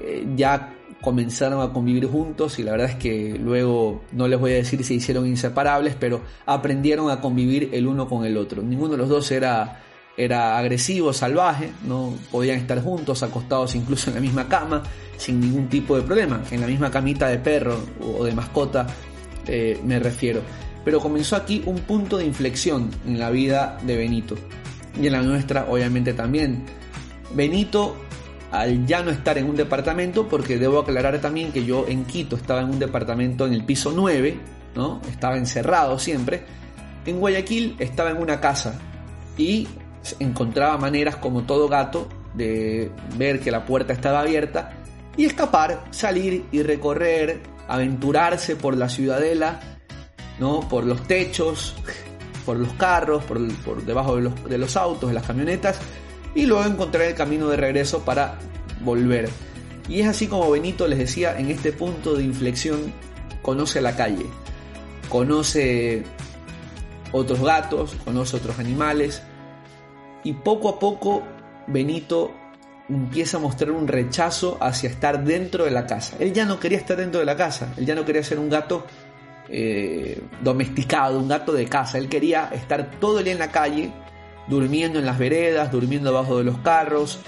eh, 0.00 0.26
ya 0.36 0.76
comenzaron 1.00 1.62
a 1.62 1.72
convivir 1.72 2.06
juntos 2.06 2.58
y 2.58 2.62
la 2.62 2.72
verdad 2.72 2.90
es 2.90 2.96
que 2.96 3.38
luego 3.38 4.02
no 4.12 4.28
les 4.28 4.38
voy 4.38 4.52
a 4.52 4.56
decir 4.56 4.80
si 4.80 4.84
se 4.84 4.94
hicieron 4.94 5.26
inseparables, 5.26 5.96
pero 5.98 6.20
aprendieron 6.46 7.10
a 7.10 7.20
convivir 7.20 7.70
el 7.72 7.86
uno 7.86 8.08
con 8.08 8.24
el 8.24 8.36
otro. 8.36 8.62
Ninguno 8.62 8.92
de 8.92 8.98
los 8.98 9.08
dos 9.08 9.30
era, 9.30 9.80
era 10.16 10.58
agresivo, 10.58 11.12
salvaje, 11.12 11.72
no 11.84 12.14
podían 12.30 12.58
estar 12.58 12.82
juntos, 12.82 13.22
acostados 13.22 13.74
incluso 13.74 14.10
en 14.10 14.16
la 14.16 14.20
misma 14.20 14.48
cama, 14.48 14.82
sin 15.16 15.40
ningún 15.40 15.68
tipo 15.68 15.96
de 15.96 16.02
problema, 16.02 16.42
en 16.50 16.60
la 16.60 16.66
misma 16.66 16.90
camita 16.90 17.28
de 17.28 17.38
perro 17.38 17.78
o 18.00 18.24
de 18.24 18.32
mascota 18.32 18.86
eh, 19.46 19.80
me 19.84 19.98
refiero. 19.98 20.42
Pero 20.84 21.00
comenzó 21.00 21.36
aquí 21.36 21.62
un 21.66 21.80
punto 21.80 22.18
de 22.18 22.24
inflexión 22.24 22.90
en 23.06 23.18
la 23.18 23.30
vida 23.30 23.78
de 23.82 23.96
Benito 23.96 24.36
y 25.00 25.06
en 25.06 25.12
la 25.12 25.22
nuestra 25.22 25.66
obviamente 25.68 26.14
también. 26.14 26.64
Benito 27.34 27.96
al 28.50 28.84
ya 28.86 29.02
no 29.02 29.10
estar 29.10 29.38
en 29.38 29.48
un 29.48 29.56
departamento, 29.56 30.28
porque 30.28 30.58
debo 30.58 30.80
aclarar 30.80 31.20
también 31.20 31.52
que 31.52 31.64
yo 31.64 31.86
en 31.88 32.04
Quito 32.04 32.36
estaba 32.36 32.62
en 32.62 32.70
un 32.70 32.78
departamento 32.78 33.46
en 33.46 33.54
el 33.54 33.64
piso 33.64 33.92
9, 33.94 34.38
¿no? 34.74 35.00
Estaba 35.08 35.36
encerrado 35.36 35.98
siempre. 35.98 36.42
En 37.06 37.20
Guayaquil 37.20 37.76
estaba 37.78 38.10
en 38.10 38.16
una 38.16 38.40
casa 38.40 38.78
y 39.36 39.68
encontraba 40.18 40.78
maneras 40.78 41.16
como 41.16 41.42
todo 41.42 41.68
gato 41.68 42.08
de 42.34 42.90
ver 43.16 43.40
que 43.40 43.50
la 43.50 43.64
puerta 43.64 43.92
estaba 43.92 44.20
abierta 44.20 44.72
y 45.16 45.24
escapar, 45.24 45.84
salir 45.90 46.46
y 46.52 46.62
recorrer, 46.62 47.40
aventurarse 47.68 48.56
por 48.56 48.76
la 48.76 48.88
ciudadela, 48.88 49.60
¿no? 50.38 50.60
Por 50.68 50.84
los 50.84 51.06
techos, 51.06 51.74
por 52.46 52.56
los 52.56 52.72
carros, 52.74 53.24
por, 53.24 53.84
debajo 53.84 54.16
de 54.16 54.22
los, 54.22 54.44
de 54.44 54.58
los 54.58 54.76
autos, 54.76 55.10
de 55.10 55.14
las 55.14 55.26
camionetas 55.26 55.78
y 56.34 56.46
luego 56.46 56.64
encontrar 56.64 57.04
el 57.04 57.14
camino 57.14 57.48
de 57.48 57.56
regreso 57.56 58.04
para 58.04 58.38
volver. 58.82 59.28
Y 59.88 60.00
es 60.00 60.08
así 60.08 60.26
como 60.26 60.50
Benito 60.50 60.86
les 60.86 60.98
decía, 60.98 61.38
en 61.38 61.50
este 61.50 61.72
punto 61.72 62.14
de 62.14 62.22
inflexión 62.22 62.92
conoce 63.42 63.80
la 63.80 63.96
calle, 63.96 64.26
conoce 65.08 66.04
otros 67.12 67.40
gatos, 67.40 67.96
conoce 68.04 68.36
otros 68.36 68.58
animales 68.58 69.22
y 70.24 70.32
poco 70.32 70.68
a 70.68 70.78
poco 70.78 71.22
Benito 71.66 72.32
empieza 72.88 73.36
a 73.36 73.40
mostrar 73.40 73.70
un 73.70 73.86
rechazo 73.86 74.58
hacia 74.60 74.90
estar 74.90 75.22
dentro 75.22 75.64
de 75.64 75.70
la 75.70 75.86
casa. 75.86 76.16
Él 76.18 76.32
ya 76.32 76.44
no 76.44 76.58
quería 76.58 76.78
estar 76.78 76.96
dentro 76.96 77.20
de 77.20 77.26
la 77.26 77.36
casa, 77.36 77.72
él 77.76 77.86
ya 77.86 77.94
no 77.94 78.04
quería 78.04 78.22
ser 78.22 78.38
un 78.38 78.48
gato 78.48 78.84
eh, 79.48 80.20
domesticado, 80.42 81.18
un 81.18 81.28
gato 81.28 81.52
de 81.52 81.66
casa, 81.66 81.98
él 81.98 82.08
quería 82.08 82.50
estar 82.52 82.90
todo 82.98 83.18
el 83.18 83.24
día 83.24 83.32
en 83.32 83.38
la 83.38 83.50
calle 83.50 83.90
durmiendo 84.48 84.98
en 84.98 85.06
las 85.06 85.18
veredas, 85.18 85.70
durmiendo 85.70 86.10
abajo 86.10 86.38
de 86.38 86.44
los 86.44 86.58
carros, 86.58 87.20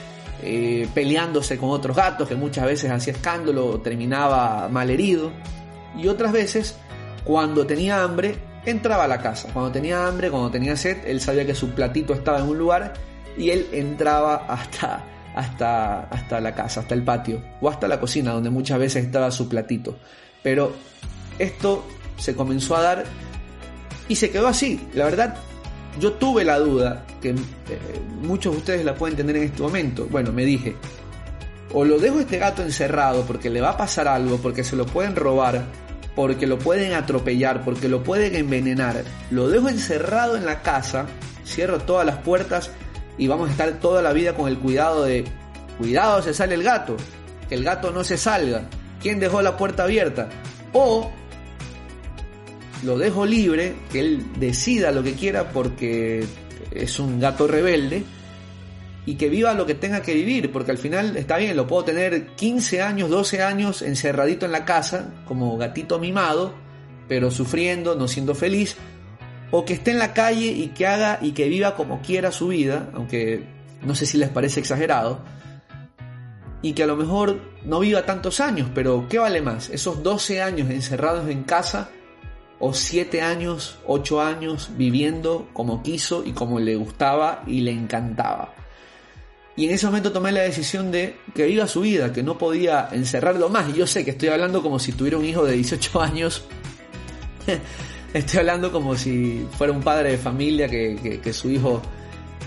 eh, 0.43 0.89
peleándose 0.93 1.57
con 1.57 1.71
otros 1.71 1.97
gatos 1.97 2.29
que 2.29 2.35
muchas 2.35 2.67
veces 2.67 2.91
hacía 2.91 3.13
escándalo, 3.13 3.81
terminaba 3.81 4.69
mal 4.69 4.91
herido. 4.91 5.31
Y 5.97 6.09
otras 6.09 6.33
veces, 6.33 6.77
cuando 7.25 7.65
tenía 7.65 8.03
hambre, 8.03 8.37
entraba 8.65 9.05
a 9.05 9.09
la 9.09 9.19
casa. 9.19 9.49
Cuando 9.53 9.73
tenía 9.73 10.07
hambre, 10.07 10.31
cuando 10.31 10.51
tenía 10.51 10.77
sed, 10.77 10.99
él 11.07 11.21
sabía 11.21 11.47
que 11.47 11.55
su 11.55 11.71
platito 11.71 12.15
estaba 12.15 12.39
en 12.39 12.49
un 12.49 12.59
lugar 12.59 12.95
y 13.37 13.51
él 13.51 13.67
entraba 13.73 14.47
hasta, 14.49 15.05
hasta, 15.35 16.05
hasta 16.05 16.41
la 16.41 16.55
casa, 16.55 16.81
hasta 16.81 16.95
el 16.95 17.03
patio 17.03 17.43
o 17.61 17.69
hasta 17.69 17.89
la 17.89 17.99
cocina, 17.99 18.33
donde 18.33 18.51
muchas 18.51 18.79
veces 18.79 19.05
estaba 19.05 19.31
su 19.31 19.49
platito. 19.49 19.97
Pero 20.43 20.73
esto 21.39 21.87
se 22.17 22.35
comenzó 22.35 22.77
a 22.77 22.83
dar 22.83 23.05
y 24.09 24.17
se 24.17 24.31
quedó 24.31 24.49
así. 24.49 24.89
La 24.95 25.05
verdad, 25.07 25.37
yo 26.01 26.15
tuve 26.15 26.45
la 26.45 26.59
duda, 26.59 27.05
que 27.21 27.31
eh, 27.31 27.37
muchos 28.21 28.53
de 28.53 28.59
ustedes 28.59 28.85
la 28.85 28.95
pueden 28.95 29.17
tener 29.17 29.37
en 29.37 29.45
este 29.45 29.63
momento. 29.63 30.07
Bueno, 30.11 30.33
me 30.33 30.45
dije, 30.45 30.77
o 31.73 31.85
lo 31.85 31.99
dejo 31.99 32.21
este 32.21 32.39
gato 32.39 32.63
encerrado 32.63 33.25
porque 33.25 33.51
le 33.51 33.61
va 33.61 33.71
a 33.71 33.77
pasar 33.77 34.09
algo, 34.09 34.39
porque 34.39 34.65
se 34.65 34.77
lo 34.77 34.87
pueden 34.87 35.17
robar, 35.17 35.65
porque 36.15 36.47
lo 36.47 36.59
pueden 36.59 36.93
atropellar, 36.93 37.65
porque 37.65 37.89
lo 37.89 38.03
pueden 38.03 38.35
envenenar. 38.35 39.05
Lo 39.31 39.49
dejo 39.49 39.69
encerrado 39.69 40.37
en 40.37 40.45
la 40.45 40.63
casa, 40.63 41.07
cierro 41.45 41.81
todas 41.81 42.07
las 42.07 42.19
puertas 42.19 42.71
y 43.19 43.29
vamos 43.29 43.49
a 43.49 43.53
estar 43.53 43.81
toda 43.81 44.03
la 44.03 44.13
vida 44.13 44.35
con 44.35 44.49
el 44.49 44.59
cuidado 44.59 45.05
de, 45.05 45.25
cuidado 45.79 46.23
se 46.23 46.35
sale 46.35 46.55
el 46.55 46.63
gato, 46.63 46.97
que 47.49 47.55
el 47.55 47.65
gato 47.65 47.91
no 47.91 48.05
se 48.05 48.19
salga. 48.19 48.65
¿Quién 49.01 49.19
dejó 49.19 49.43
la 49.43 49.57
puerta 49.57 49.85
abierta? 49.85 50.29
O 50.73 51.11
lo 52.83 52.99
dejo 52.99 53.27
libre, 53.27 53.75
que 53.91 54.01
él 54.01 54.25
decida 54.39 54.93
lo 54.93 55.03
que 55.03 55.15
quiera 55.15 55.51
porque 55.51 56.25
es 56.71 56.99
un 56.99 57.21
gato 57.21 57.47
rebelde 57.47 58.05
y 59.05 59.17
que 59.17 59.29
viva 59.29 59.55
lo 59.55 59.67
que 59.67 59.75
tenga 59.75 60.03
que 60.03 60.15
vivir, 60.15 60.53
porque 60.53 60.71
al 60.71 60.79
final 60.79 61.17
está 61.17 61.37
bien, 61.37 61.57
lo 61.57 61.67
puedo 61.67 61.85
tener 61.85 62.27
15 62.37 62.83
años, 62.83 63.11
12 63.11 63.43
años 63.43 63.83
encerradito 63.83 64.47
en 64.47 64.53
la 64.53 64.65
casa, 64.65 65.13
como 65.27 65.57
gatito 65.59 65.99
mimado, 65.99 66.55
pero 67.09 67.31
sufriendo, 67.31 67.97
no 67.97 68.07
siendo 68.07 68.35
feliz, 68.35 68.77
o 69.51 69.65
que 69.65 69.75
esté 69.75 69.91
en 69.91 69.99
la 69.99 70.15
calle 70.15 70.47
y 70.47 70.69
que 70.69 70.87
haga 70.87 71.19
y 71.21 71.33
que 71.33 71.49
viva 71.49 71.75
como 71.75 72.01
quiera 72.01 72.31
su 72.31 72.49
vida, 72.49 72.91
aunque 72.95 73.45
no 73.83 73.95
sé 73.95 74.07
si 74.07 74.19
les 74.19 74.29
parece 74.29 74.61
exagerado, 74.61 75.21
y 76.63 76.75
que 76.75 76.85
a 76.85 76.87
lo 76.87 76.97
mejor 76.97 77.41
no 77.65 77.81
viva 77.81 78.07
tantos 78.07 78.39
años, 78.39 78.71
pero 78.73 79.07
¿qué 79.09 79.19
vale 79.19 79.43
más? 79.43 79.69
Esos 79.71 80.05
12 80.05 80.43
años 80.43 80.71
encerrados 80.71 81.29
en 81.29 81.43
casa, 81.43 81.91
o 82.65 82.73
siete 82.73 83.23
años, 83.23 83.77
ocho 83.89 84.23
años 84.23 84.71
viviendo 84.77 85.49
como 85.53 85.83
quiso 85.83 86.23
y 86.25 86.31
como 86.31 86.61
le 86.61 86.77
gustaba 86.77 87.43
y 87.45 87.63
le 87.63 87.73
encantaba. 87.73 88.55
Y 89.57 89.67
en 89.67 89.73
ese 89.73 89.87
momento 89.87 90.13
tomé 90.13 90.33
la 90.33 90.43
decisión 90.43 90.91
de 90.91 91.17
que 91.35 91.47
viva 91.47 91.67
su 91.67 91.83
vida, 91.83 92.13
que 92.13 92.23
no 92.23 92.39
podía 92.39 92.89
encerrarlo 92.91 93.49
más. 93.49 93.69
Y 93.71 93.75
yo 93.75 93.87
sé 93.87 94.05
que 94.05 94.13
estoy 94.13 94.29
hablando 94.29 94.63
como 94.63 94.79
si 94.79 94.93
tuviera 94.93 95.19
un 95.19 95.25
hijo 95.25 95.45
de 95.45 95.55
18 95.55 96.01
años. 96.01 96.45
estoy 98.15 98.39
hablando 98.39 98.73
como 98.73 98.97
si 98.97 99.47
fuera 99.59 99.73
un 99.73 99.83
padre 99.83 100.13
de 100.13 100.19
familia 100.19 100.69
que, 100.69 101.33
su 101.33 101.51
hijo 101.51 101.83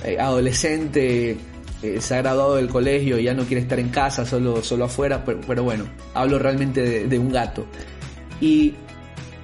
eh, 0.04 0.18
adolescente 0.20 1.38
eh, 1.84 2.02
se 2.02 2.16
ha 2.16 2.18
graduado 2.18 2.56
del 2.56 2.70
colegio 2.70 3.20
y 3.20 3.24
ya 3.24 3.34
no 3.34 3.44
quiere 3.44 3.62
estar 3.62 3.80
en 3.80 3.90
casa, 3.90 4.26
solo, 4.26 4.64
solo 4.64 4.86
afuera. 4.86 5.24
Pero, 5.24 5.64
bueno, 5.64 5.86
hablo 6.16 6.40
realmente 6.40 7.08
de 7.08 7.20
un 7.20 7.32
gato. 7.32 7.68
Y 8.42 8.74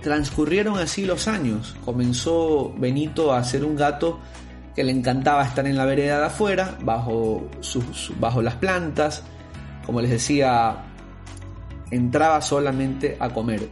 Transcurrieron 0.01 0.79
así 0.79 1.05
los 1.05 1.27
años. 1.27 1.75
Comenzó 1.85 2.73
Benito 2.77 3.33
a 3.33 3.43
ser 3.43 3.63
un 3.63 3.75
gato 3.75 4.19
que 4.75 4.83
le 4.83 4.91
encantaba 4.91 5.43
estar 5.45 5.65
en 5.67 5.77
la 5.77 5.85
vereda 5.85 6.19
de 6.19 6.25
afuera, 6.25 6.77
bajo, 6.81 7.49
bajo 8.19 8.41
las 8.41 8.55
plantas. 8.55 9.23
Como 9.85 10.01
les 10.01 10.11
decía, 10.11 10.77
entraba 11.89 12.41
solamente 12.41 13.17
a 13.19 13.29
comer. 13.29 13.69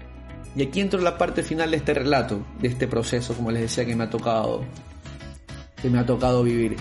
Y 0.56 0.64
aquí 0.64 0.82
entro 0.82 1.00
en 1.00 1.06
la 1.06 1.18
parte 1.18 1.44
final 1.44 1.72
de 1.72 1.78
este 1.78 1.94
relato, 1.94 2.46
de 2.60 2.68
este 2.68 2.88
proceso, 2.88 3.34
como 3.34 3.52
les 3.52 3.62
decía, 3.64 3.86
que 3.86 3.96
me 3.96 4.04
ha 4.06 4.10
tocado, 4.10 4.64
que 5.82 5.90
me 5.90 6.00
ha 6.00 6.06
tocado 6.06 6.44
vivir. 6.44 6.76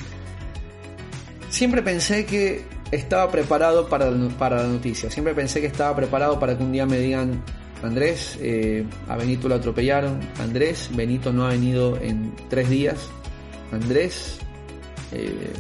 Siempre 1.51 1.83
pensé 1.83 2.25
que 2.27 2.65
estaba 2.91 3.31
preparado 3.31 3.89
para, 3.89 4.11
para 4.39 4.63
la 4.63 4.69
noticia, 4.69 5.11
siempre 5.11 5.35
pensé 5.35 5.61
que 5.61 5.67
estaba 5.67 5.95
preparado 5.95 6.41
para 6.41 6.57
que 6.57 6.65
un 6.65 6.73
día 6.73 6.87
me 6.87 6.99
digan, 6.99 7.43
Andrés, 7.83 8.39
eh, 8.41 8.85
a 9.07 9.17
Benito 9.17 9.49
lo 9.49 9.55
atropellaron. 9.55 10.19
Andrés, 10.41 10.91
Benito 10.95 11.33
no 11.33 11.47
ha 11.47 11.51
venido 11.51 11.97
en 11.99 12.35
tres 12.49 12.69
días. 12.69 13.11
Andrés, 13.73 14.39
eh, 15.13 15.53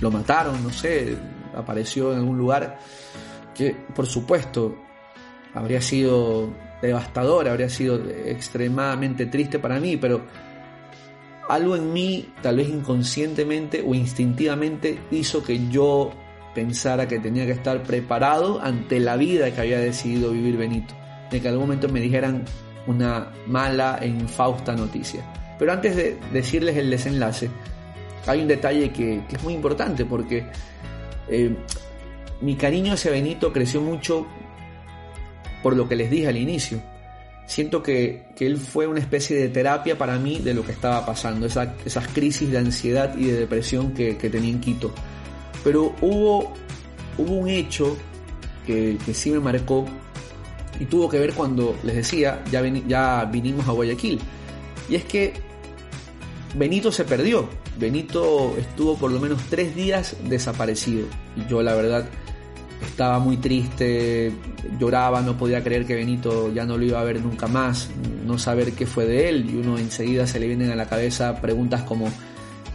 lo 0.00 0.10
mataron, 0.10 0.62
no 0.62 0.70
sé, 0.70 1.16
apareció 1.54 2.12
en 2.12 2.18
algún 2.18 2.38
lugar 2.38 2.78
que, 3.54 3.76
por 3.94 4.06
supuesto, 4.06 4.76
habría 5.54 5.80
sido 5.80 6.52
devastador, 6.82 7.48
habría 7.48 7.68
sido 7.68 7.96
extremadamente 7.96 9.26
triste 9.26 9.58
para 9.58 9.80
mí, 9.80 9.96
pero 9.96 10.22
algo 11.48 11.76
en 11.76 11.92
mí, 11.92 12.32
tal 12.42 12.56
vez 12.56 12.68
inconscientemente 12.68 13.84
o 13.86 13.94
instintivamente, 13.94 14.98
hizo 15.10 15.42
que 15.42 15.68
yo 15.68 16.12
pensara 16.54 17.08
que 17.08 17.18
tenía 17.18 17.46
que 17.46 17.52
estar 17.52 17.82
preparado 17.82 18.60
ante 18.62 19.00
la 19.00 19.16
vida 19.16 19.52
que 19.52 19.60
había 19.60 19.78
decidido 19.78 20.30
vivir 20.30 20.56
Benito, 20.56 20.94
de 21.30 21.40
que 21.40 21.48
en 21.48 21.54
algún 21.54 21.68
momento 21.68 21.88
me 21.88 22.00
dijeran 22.00 22.44
una 22.86 23.32
mala 23.46 23.98
e 24.00 24.06
infausta 24.06 24.74
noticia. 24.74 25.24
Pero 25.58 25.72
antes 25.72 25.96
de 25.96 26.16
decirles 26.32 26.76
el 26.76 26.90
desenlace, 26.90 27.50
hay 28.26 28.40
un 28.40 28.48
detalle 28.48 28.92
que, 28.92 29.22
es 29.30 29.42
muy 29.42 29.54
importante 29.54 30.04
porque 30.04 30.46
eh, 31.28 31.54
mi 32.40 32.56
cariño 32.56 32.94
hacia 32.94 33.10
Benito 33.10 33.52
creció 33.52 33.80
mucho 33.80 34.26
por 35.62 35.76
lo 35.76 35.88
que 35.88 35.96
les 35.96 36.10
dije 36.10 36.28
al 36.28 36.36
inicio. 36.36 36.78
siento 37.46 37.82
que, 37.82 38.24
él 38.38 38.56
fue 38.58 38.86
una 38.86 39.00
especie 39.00 39.36
de 39.36 39.48
terapia 39.48 39.96
para 39.96 40.18
mí 40.18 40.38
de 40.38 40.54
lo 40.54 40.64
que 40.64 40.72
estaba 40.72 41.04
pasando, 41.06 41.46
esas 41.46 42.08
crisis 42.12 42.50
de 42.50 42.58
ansiedad 42.58 43.16
y 43.16 43.26
de 43.26 43.40
depresión 43.40 43.92
que, 43.92 44.14
tenía 44.14 44.50
en 44.50 44.60
Quito. 44.60 44.92
Pero 45.62 45.94
hubo, 46.00 46.52
hubo 47.16 47.34
un 47.34 47.48
hecho 47.48 47.96
que, 48.66 48.98
que, 49.04 49.14
sí 49.14 49.30
me 49.30 49.40
marcó 49.40 49.86
y 50.78 50.84
tuvo 50.86 51.08
que 51.08 51.18
ver 51.18 51.32
cuando, 51.32 51.76
les 51.82 51.96
decía, 51.96 52.42
ya, 52.50 52.62
ya 52.86 53.24
vinimos 53.24 53.66
a 53.68 53.72
Guayaquil. 53.72 54.20
Y 54.88 54.96
es 54.96 55.04
que 55.04 55.34
Benito 56.54 56.92
se 56.92 57.04
perdió. 57.04 57.48
Benito 57.78 58.54
estuvo 58.56 58.96
por 58.96 59.10
lo 59.10 59.20
menos 59.20 59.40
tres 59.50 59.74
días 59.74 60.16
desaparecido. 60.28 61.06
Y 61.36 61.48
yo 61.48 61.62
la 61.62 61.74
verdad 61.74 62.06
estaba 62.82 63.18
muy 63.18 63.38
triste, 63.38 64.32
lloraba, 64.78 65.22
no 65.22 65.36
podía 65.36 65.62
creer 65.62 65.86
que 65.86 65.94
Benito 65.94 66.52
ya 66.52 66.64
no 66.64 66.76
lo 66.76 66.84
iba 66.84 67.00
a 67.00 67.04
ver 67.04 67.20
nunca 67.20 67.46
más, 67.46 67.90
no 68.24 68.38
saber 68.38 68.72
qué 68.72 68.86
fue 68.86 69.06
de 69.06 69.28
él. 69.28 69.50
Y 69.50 69.56
uno 69.56 69.78
enseguida 69.78 70.26
se 70.26 70.38
le 70.38 70.46
vienen 70.46 70.70
a 70.70 70.76
la 70.76 70.86
cabeza 70.86 71.40
preguntas 71.40 71.82
como 71.82 72.10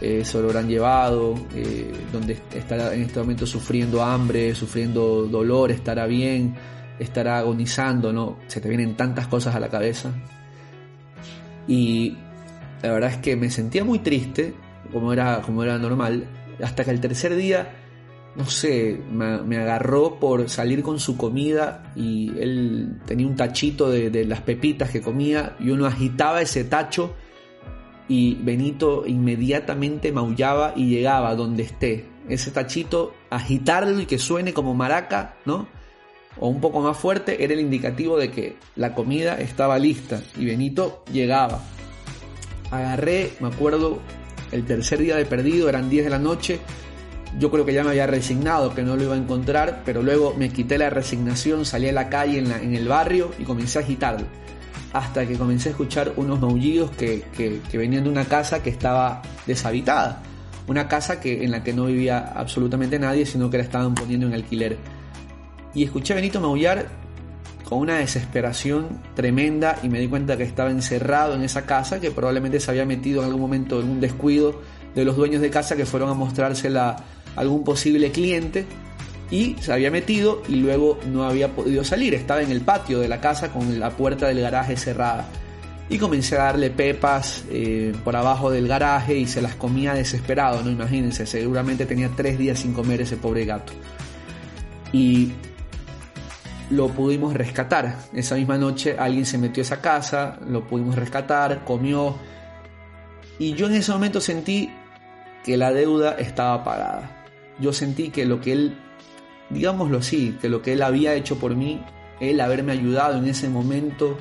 eh, 0.00 0.24
se 0.24 0.38
lo 0.38 0.48
habrán 0.48 0.68
llevado, 0.68 1.34
eh, 1.54 1.92
donde 2.12 2.38
estará 2.54 2.94
en 2.94 3.02
este 3.02 3.20
momento 3.20 3.46
sufriendo 3.46 4.02
hambre, 4.02 4.54
sufriendo 4.54 5.26
dolor, 5.26 5.70
estará 5.70 6.06
bien, 6.06 6.54
estará 6.98 7.38
agonizando, 7.38 8.12
¿no? 8.12 8.38
Se 8.46 8.60
te 8.60 8.68
vienen 8.68 8.96
tantas 8.96 9.26
cosas 9.26 9.54
a 9.54 9.60
la 9.60 9.68
cabeza. 9.68 10.12
Y 11.70 12.16
la 12.82 12.90
verdad 12.90 13.12
es 13.12 13.16
que 13.18 13.36
me 13.36 13.48
sentía 13.48 13.84
muy 13.84 14.00
triste, 14.00 14.54
como 14.92 15.12
era, 15.12 15.40
como 15.40 15.62
era 15.62 15.78
normal, 15.78 16.26
hasta 16.60 16.84
que 16.84 16.90
el 16.90 17.00
tercer 17.00 17.36
día, 17.36 17.76
no 18.34 18.44
sé, 18.46 19.00
me, 19.12 19.56
agarró 19.56 20.18
por 20.18 20.48
salir 20.48 20.82
con 20.82 20.98
su 20.98 21.16
comida 21.16 21.92
y 21.94 22.32
él 22.40 22.98
tenía 23.06 23.24
un 23.24 23.36
tachito 23.36 23.88
de, 23.88 24.10
de 24.10 24.24
las 24.24 24.40
pepitas 24.40 24.90
que 24.90 25.00
comía 25.00 25.54
y 25.60 25.70
uno 25.70 25.86
agitaba 25.86 26.42
ese 26.42 26.64
tacho 26.64 27.14
y 28.08 28.34
Benito 28.34 29.04
inmediatamente 29.06 30.10
maullaba 30.10 30.72
y 30.74 30.88
llegaba 30.88 31.36
donde 31.36 31.62
esté. 31.62 32.08
Ese 32.28 32.50
tachito, 32.50 33.14
agitarlo 33.30 34.00
y 34.00 34.06
que 34.06 34.18
suene 34.18 34.52
como 34.52 34.74
maraca, 34.74 35.36
¿no? 35.44 35.68
O 36.40 36.48
un 36.48 36.60
poco 36.60 36.80
más 36.80 36.96
fuerte, 36.96 37.44
era 37.44 37.52
el 37.52 37.60
indicativo 37.60 38.18
de 38.18 38.30
que 38.30 38.56
la 38.74 38.94
comida 38.94 39.38
estaba 39.38 39.78
lista 39.78 40.22
y 40.38 40.46
Benito 40.46 41.04
llegaba 41.12 41.60
agarré, 42.70 43.32
me 43.40 43.48
acuerdo, 43.48 43.98
el 44.52 44.64
tercer 44.64 45.00
día 45.00 45.16
de 45.16 45.24
perdido, 45.24 45.68
eran 45.68 45.90
10 45.90 46.04
de 46.04 46.10
la 46.10 46.18
noche, 46.18 46.60
yo 47.38 47.50
creo 47.50 47.64
que 47.64 47.72
ya 47.72 47.84
me 47.84 47.90
había 47.90 48.06
resignado 48.06 48.74
que 48.74 48.82
no 48.82 48.96
lo 48.96 49.04
iba 49.04 49.14
a 49.14 49.18
encontrar, 49.18 49.82
pero 49.84 50.02
luego 50.02 50.34
me 50.36 50.50
quité 50.50 50.78
la 50.78 50.90
resignación, 50.90 51.64
salí 51.64 51.88
a 51.88 51.92
la 51.92 52.08
calle 52.08 52.38
en, 52.38 52.74
el 52.74 52.88
barrio 52.88 53.30
y 53.38 53.44
comencé 53.44 53.78
a 53.78 53.82
agitarlo. 53.82 54.26
Hasta 54.92 55.24
que 55.24 55.36
comencé 55.36 55.68
a 55.68 55.72
escuchar 55.72 56.14
unos 56.16 56.40
maullidos 56.40 56.90
que, 56.90 57.22
venían 57.72 58.04
de 58.04 58.10
una 58.10 58.24
casa 58.24 58.60
que 58.60 58.70
estaba 58.70 59.22
deshabitada. 59.46 60.22
Una 60.66 60.88
casa 60.88 61.20
que, 61.20 61.44
en 61.44 61.52
la 61.52 61.62
que 61.62 61.72
no 61.72 61.86
vivía 61.86 62.32
absolutamente 62.34 62.98
nadie, 62.98 63.24
sino 63.24 63.50
que 63.50 63.58
la 63.58 63.62
estaban 63.62 63.94
poniendo 63.94 64.26
en 64.26 64.34
alquiler. 64.34 64.76
Y 65.74 65.84
escuché 65.84 66.12
a 66.12 66.16
Benito 66.16 66.40
maullar 66.40 66.88
con 67.64 67.78
una 67.78 67.98
desesperación 67.98 69.00
tremenda 69.14 69.78
y 69.82 69.88
me 69.88 70.00
di 70.00 70.08
cuenta 70.08 70.36
que 70.36 70.42
estaba 70.42 70.70
encerrado 70.70 71.36
en 71.36 71.42
esa 71.42 71.66
casa, 71.66 72.00
que 72.00 72.10
probablemente 72.10 72.58
se 72.58 72.70
había 72.70 72.84
metido 72.84 73.20
en 73.22 73.26
algún 73.26 73.42
momento 73.42 73.80
en 73.80 73.88
un 73.88 74.00
descuido 74.00 74.60
de 74.94 75.04
los 75.04 75.16
dueños 75.16 75.40
de 75.40 75.50
casa 75.50 75.76
que 75.76 75.86
fueron 75.86 76.10
a 76.10 76.14
mostrársela 76.14 76.88
a 77.36 77.40
algún 77.40 77.62
posible 77.62 78.10
cliente 78.10 78.66
y 79.30 79.54
se 79.60 79.72
había 79.72 79.90
metido 79.90 80.42
y 80.48 80.56
luego 80.56 80.98
no 81.06 81.22
había 81.24 81.54
podido 81.54 81.84
salir, 81.84 82.14
estaba 82.14 82.42
en 82.42 82.50
el 82.50 82.62
patio 82.62 82.98
de 82.98 83.06
la 83.06 83.20
casa 83.20 83.52
con 83.52 83.78
la 83.78 83.90
puerta 83.90 84.26
del 84.26 84.40
garaje 84.40 84.76
cerrada. 84.76 85.28
Y 85.88 85.98
comencé 85.98 86.36
a 86.36 86.44
darle 86.44 86.70
pepas 86.70 87.44
eh, 87.50 87.92
por 88.04 88.14
abajo 88.14 88.50
del 88.50 88.68
garaje 88.68 89.16
y 89.16 89.26
se 89.26 89.42
las 89.42 89.54
comía 89.56 89.94
desesperado, 89.94 90.62
no 90.62 90.70
imagínense, 90.70 91.26
seguramente 91.26 91.86
tenía 91.86 92.10
tres 92.16 92.38
días 92.38 92.60
sin 92.60 92.72
comer 92.72 93.00
ese 93.00 93.16
pobre 93.16 93.44
gato. 93.44 93.72
Y 94.92 95.32
lo 96.70 96.88
pudimos 96.88 97.34
rescatar. 97.34 97.98
Esa 98.14 98.36
misma 98.36 98.56
noche 98.56 98.96
alguien 98.98 99.26
se 99.26 99.38
metió 99.38 99.60
a 99.60 99.64
esa 99.64 99.80
casa, 99.80 100.38
lo 100.46 100.66
pudimos 100.66 100.94
rescatar, 100.94 101.64
comió. 101.64 102.16
Y 103.38 103.54
yo 103.54 103.66
en 103.66 103.74
ese 103.74 103.92
momento 103.92 104.20
sentí 104.20 104.70
que 105.44 105.56
la 105.56 105.72
deuda 105.72 106.12
estaba 106.12 106.62
pagada. 106.64 107.26
Yo 107.58 107.72
sentí 107.72 108.10
que 108.10 108.24
lo 108.24 108.40
que 108.40 108.52
él, 108.52 108.78
digámoslo 109.50 109.98
así, 109.98 110.36
que 110.40 110.48
lo 110.48 110.62
que 110.62 110.72
él 110.72 110.82
había 110.82 111.14
hecho 111.14 111.38
por 111.38 111.54
mí, 111.54 111.82
él 112.20 112.40
haberme 112.40 112.72
ayudado 112.72 113.18
en 113.18 113.28
ese 113.28 113.48
momento 113.48 114.16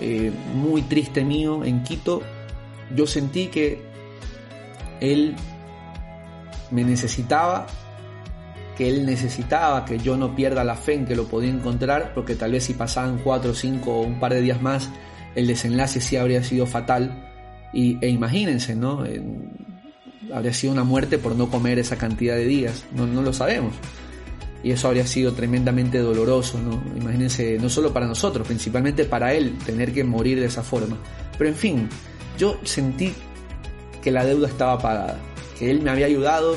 eh, 0.00 0.32
muy 0.54 0.82
triste 0.82 1.24
mío 1.24 1.64
en 1.64 1.82
Quito, 1.84 2.22
yo 2.94 3.06
sentí 3.06 3.46
que 3.46 3.82
él 5.00 5.36
me 6.70 6.82
necesitaba 6.82 7.66
que 8.76 8.88
él 8.88 9.06
necesitaba, 9.06 9.84
que 9.84 9.98
yo 9.98 10.16
no 10.16 10.34
pierda 10.34 10.64
la 10.64 10.76
fe 10.76 10.94
en 10.94 11.06
que 11.06 11.14
lo 11.14 11.26
podía 11.26 11.50
encontrar, 11.50 12.12
porque 12.14 12.34
tal 12.34 12.52
vez 12.52 12.64
si 12.64 12.74
pasaban 12.74 13.18
cuatro, 13.22 13.54
cinco 13.54 14.00
o 14.00 14.02
un 14.02 14.18
par 14.18 14.34
de 14.34 14.40
días 14.40 14.60
más, 14.60 14.90
el 15.34 15.46
desenlace 15.46 16.00
sí 16.00 16.16
habría 16.16 16.42
sido 16.42 16.66
fatal. 16.66 17.30
Y, 17.72 17.98
e 18.04 18.08
imagínense, 18.08 18.74
¿no? 18.74 19.04
habría 20.32 20.52
sido 20.52 20.72
una 20.72 20.84
muerte 20.84 21.18
por 21.18 21.36
no 21.36 21.50
comer 21.50 21.78
esa 21.78 21.96
cantidad 21.96 22.34
de 22.34 22.44
días, 22.44 22.84
no, 22.92 23.06
no 23.06 23.22
lo 23.22 23.32
sabemos. 23.32 23.74
Y 24.62 24.70
eso 24.70 24.88
habría 24.88 25.06
sido 25.06 25.34
tremendamente 25.34 25.98
doloroso, 25.98 26.58
¿no? 26.58 26.82
Imagínense, 26.96 27.58
no 27.58 27.68
solo 27.68 27.92
para 27.92 28.06
nosotros, 28.06 28.46
principalmente 28.46 29.04
para 29.04 29.34
él, 29.34 29.58
tener 29.66 29.92
que 29.92 30.04
morir 30.04 30.40
de 30.40 30.46
esa 30.46 30.62
forma. 30.62 30.96
Pero 31.36 31.50
en 31.50 31.56
fin, 31.56 31.88
yo 32.38 32.58
sentí 32.62 33.12
que 34.02 34.10
la 34.10 34.24
deuda 34.24 34.48
estaba 34.48 34.78
pagada, 34.78 35.18
que 35.58 35.70
él 35.70 35.82
me 35.82 35.90
había 35.90 36.06
ayudado 36.06 36.56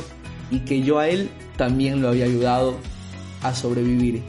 y 0.50 0.60
que 0.60 0.82
yo 0.82 1.00
a 1.00 1.10
él 1.10 1.30
también 1.58 2.02
lo 2.02 2.10
había 2.10 2.26
ayudado 2.26 2.78
a 3.42 3.54
sobrevivir. 3.54 4.24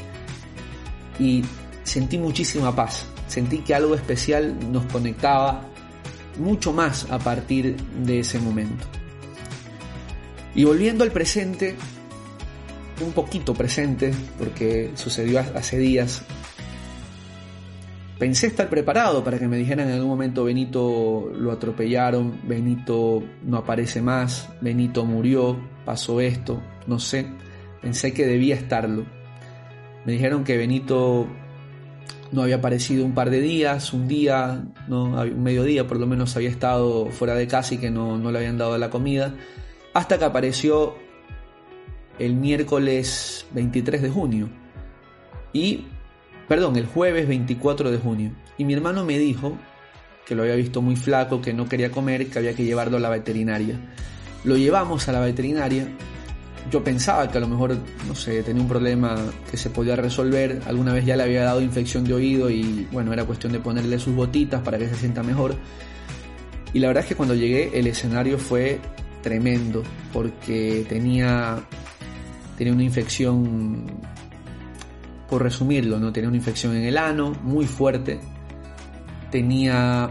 Y 1.18 1.44
sentí 1.84 2.18
muchísima 2.18 2.74
paz, 2.74 3.06
sentí 3.26 3.58
que 3.58 3.74
algo 3.74 3.94
especial 3.94 4.56
nos 4.72 4.84
conectaba 4.86 5.64
mucho 6.38 6.72
más 6.72 7.10
a 7.10 7.18
partir 7.18 7.76
de 8.04 8.20
ese 8.20 8.38
momento. 8.38 8.86
Y 10.54 10.64
volviendo 10.64 11.04
al 11.04 11.12
presente, 11.12 11.76
un 13.04 13.12
poquito 13.12 13.54
presente, 13.54 14.12
porque 14.38 14.90
sucedió 14.94 15.40
hace 15.40 15.78
días, 15.78 16.22
pensé 18.18 18.48
estar 18.48 18.68
preparado 18.68 19.22
para 19.22 19.38
que 19.38 19.46
me 19.46 19.56
dijeran 19.56 19.88
en 19.88 19.94
algún 19.94 20.10
momento 20.10 20.44
Benito 20.44 21.30
lo 21.34 21.52
atropellaron, 21.52 22.40
Benito 22.42 23.22
no 23.44 23.58
aparece 23.58 24.02
más, 24.02 24.48
Benito 24.60 25.04
murió, 25.04 25.56
pasó 25.84 26.20
esto, 26.20 26.60
no 26.88 26.98
sé, 26.98 27.26
pensé 27.80 28.12
que 28.12 28.26
debía 28.26 28.56
estarlo. 28.56 29.04
Me 30.04 30.12
dijeron 30.12 30.42
que 30.42 30.56
Benito 30.56 31.28
no 32.32 32.42
había 32.42 32.56
aparecido 32.56 33.04
un 33.04 33.14
par 33.14 33.30
de 33.30 33.40
días, 33.40 33.92
un 33.92 34.08
día, 34.08 34.64
no, 34.88 35.04
un 35.04 35.42
mediodía 35.42 35.86
por 35.86 35.98
lo 35.98 36.06
menos 36.06 36.34
había 36.36 36.48
estado 36.48 37.06
fuera 37.06 37.34
de 37.34 37.46
casa 37.46 37.74
y 37.74 37.78
que 37.78 37.90
no, 37.90 38.18
no 38.18 38.32
le 38.32 38.38
habían 38.38 38.58
dado 38.58 38.76
la 38.78 38.90
comida, 38.90 39.34
hasta 39.94 40.18
que 40.18 40.24
apareció 40.24 40.96
el 42.18 42.34
miércoles 42.34 43.46
23 43.52 44.02
de 44.02 44.10
junio. 44.10 44.48
Y, 45.52 45.84
perdón, 46.48 46.76
el 46.76 46.86
jueves 46.86 47.28
24 47.28 47.90
de 47.90 47.98
junio. 47.98 48.32
Y 48.56 48.64
mi 48.64 48.74
hermano 48.74 49.04
me 49.04 49.18
dijo 49.18 49.56
que 50.26 50.34
lo 50.34 50.42
había 50.42 50.56
visto 50.56 50.82
muy 50.82 50.96
flaco, 50.96 51.40
que 51.40 51.54
no 51.54 51.68
quería 51.68 51.90
comer, 51.90 52.28
que 52.28 52.38
había 52.38 52.54
que 52.54 52.64
llevarlo 52.64 52.96
a 52.96 53.00
la 53.00 53.08
veterinaria. 53.08 53.76
Lo 54.44 54.56
llevamos 54.56 55.08
a 55.08 55.12
la 55.12 55.20
veterinaria 55.20 55.88
yo 56.70 56.82
pensaba 56.82 57.30
que 57.30 57.38
a 57.38 57.40
lo 57.40 57.48
mejor, 57.48 57.76
no 58.06 58.14
sé, 58.14 58.42
tenía 58.42 58.62
un 58.62 58.68
problema 58.68 59.16
que 59.50 59.56
se 59.56 59.70
podía 59.70 59.96
resolver. 59.96 60.62
Alguna 60.66 60.92
vez 60.92 61.04
ya 61.04 61.16
le 61.16 61.22
había 61.22 61.44
dado 61.44 61.60
infección 61.60 62.04
de 62.04 62.14
oído 62.14 62.50
y 62.50 62.86
bueno, 62.92 63.12
era 63.12 63.24
cuestión 63.24 63.52
de 63.52 63.60
ponerle 63.60 63.98
sus 63.98 64.14
botitas 64.14 64.62
para 64.62 64.78
que 64.78 64.88
se 64.88 64.96
sienta 64.96 65.22
mejor. 65.22 65.54
Y 66.72 66.78
la 66.80 66.88
verdad 66.88 67.02
es 67.04 67.08
que 67.08 67.14
cuando 67.14 67.34
llegué 67.34 67.78
el 67.78 67.86
escenario 67.86 68.38
fue 68.38 68.80
tremendo 69.22 69.82
porque 70.12 70.84
tenía, 70.88 71.58
tenía 72.56 72.72
una 72.72 72.84
infección, 72.84 73.86
por 75.28 75.42
resumirlo, 75.42 75.98
¿no? 75.98 76.12
Tenía 76.12 76.28
una 76.28 76.38
infección 76.38 76.74
en 76.76 76.84
el 76.84 76.96
ano 76.96 77.32
muy 77.42 77.66
fuerte. 77.66 78.20
Tenía 79.30 80.10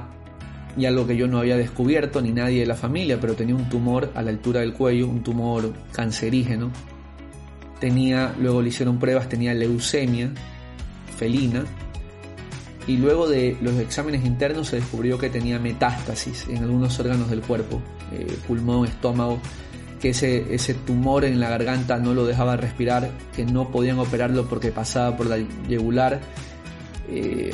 y 0.77 0.85
algo 0.85 1.07
que 1.07 1.17
yo 1.17 1.27
no 1.27 1.39
había 1.39 1.57
descubierto 1.57 2.21
ni 2.21 2.31
nadie 2.31 2.59
de 2.59 2.67
la 2.67 2.75
familia, 2.75 3.19
pero 3.19 3.33
tenía 3.33 3.55
un 3.55 3.67
tumor 3.67 4.11
a 4.13 4.21
la 4.21 4.29
altura 4.29 4.61
del 4.61 4.73
cuello, 4.73 5.07
un 5.07 5.23
tumor 5.23 5.73
cancerígeno. 5.91 6.71
Tenía, 7.79 8.35
luego 8.39 8.61
le 8.61 8.69
hicieron 8.69 8.99
pruebas, 8.99 9.27
tenía 9.27 9.53
leucemia 9.53 10.31
felina 11.17 11.65
y 12.85 12.97
luego 12.97 13.27
de 13.27 13.57
los 13.61 13.75
exámenes 13.79 14.23
internos 14.23 14.67
se 14.67 14.77
descubrió 14.77 15.17
que 15.17 15.29
tenía 15.29 15.59
metástasis 15.59 16.47
en 16.47 16.63
algunos 16.63 16.97
órganos 16.99 17.29
del 17.29 17.41
cuerpo, 17.41 17.81
eh, 18.13 18.37
pulmón, 18.47 18.87
estómago, 18.87 19.39
que 19.99 20.09
ese, 20.09 20.53
ese 20.53 20.73
tumor 20.73 21.25
en 21.25 21.39
la 21.39 21.49
garganta 21.49 21.97
no 21.97 22.13
lo 22.13 22.25
dejaba 22.25 22.55
respirar, 22.55 23.09
que 23.35 23.45
no 23.45 23.71
podían 23.71 23.99
operarlo 23.99 24.47
porque 24.47 24.71
pasaba 24.71 25.17
por 25.17 25.25
la 25.25 25.37
yugular. 25.67 26.21
Eh, 27.09 27.53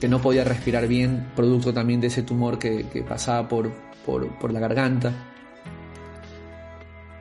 que 0.00 0.08
no 0.08 0.20
podía 0.20 0.44
respirar 0.44 0.86
bien, 0.86 1.28
producto 1.34 1.72
también 1.72 2.00
de 2.00 2.08
ese 2.08 2.22
tumor 2.22 2.58
que, 2.58 2.84
pasaba 3.08 3.48
por, 3.48 3.72
por, 4.04 4.52
la 4.52 4.60
garganta. 4.60 5.12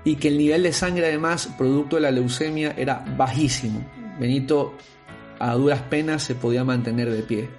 Y 0.04 0.18
que 0.18 0.28
el 0.28 0.38
nivel 0.38 0.64
de 0.64 0.74
sangre 0.74 1.08
además, 1.08 1.50
producto 1.58 1.96
de 1.96 2.04
la 2.04 2.12
leucemia, 2.12 2.74
era 2.78 3.04
bajísimo. 3.18 3.82
Benito 4.20 4.76
a 5.40 5.54
duras 5.56 5.82
penas 5.84 6.24
se 6.24 6.36
podía 6.36 6.64
mantener 6.64 7.10
de 7.10 7.24
pie. 7.24 7.50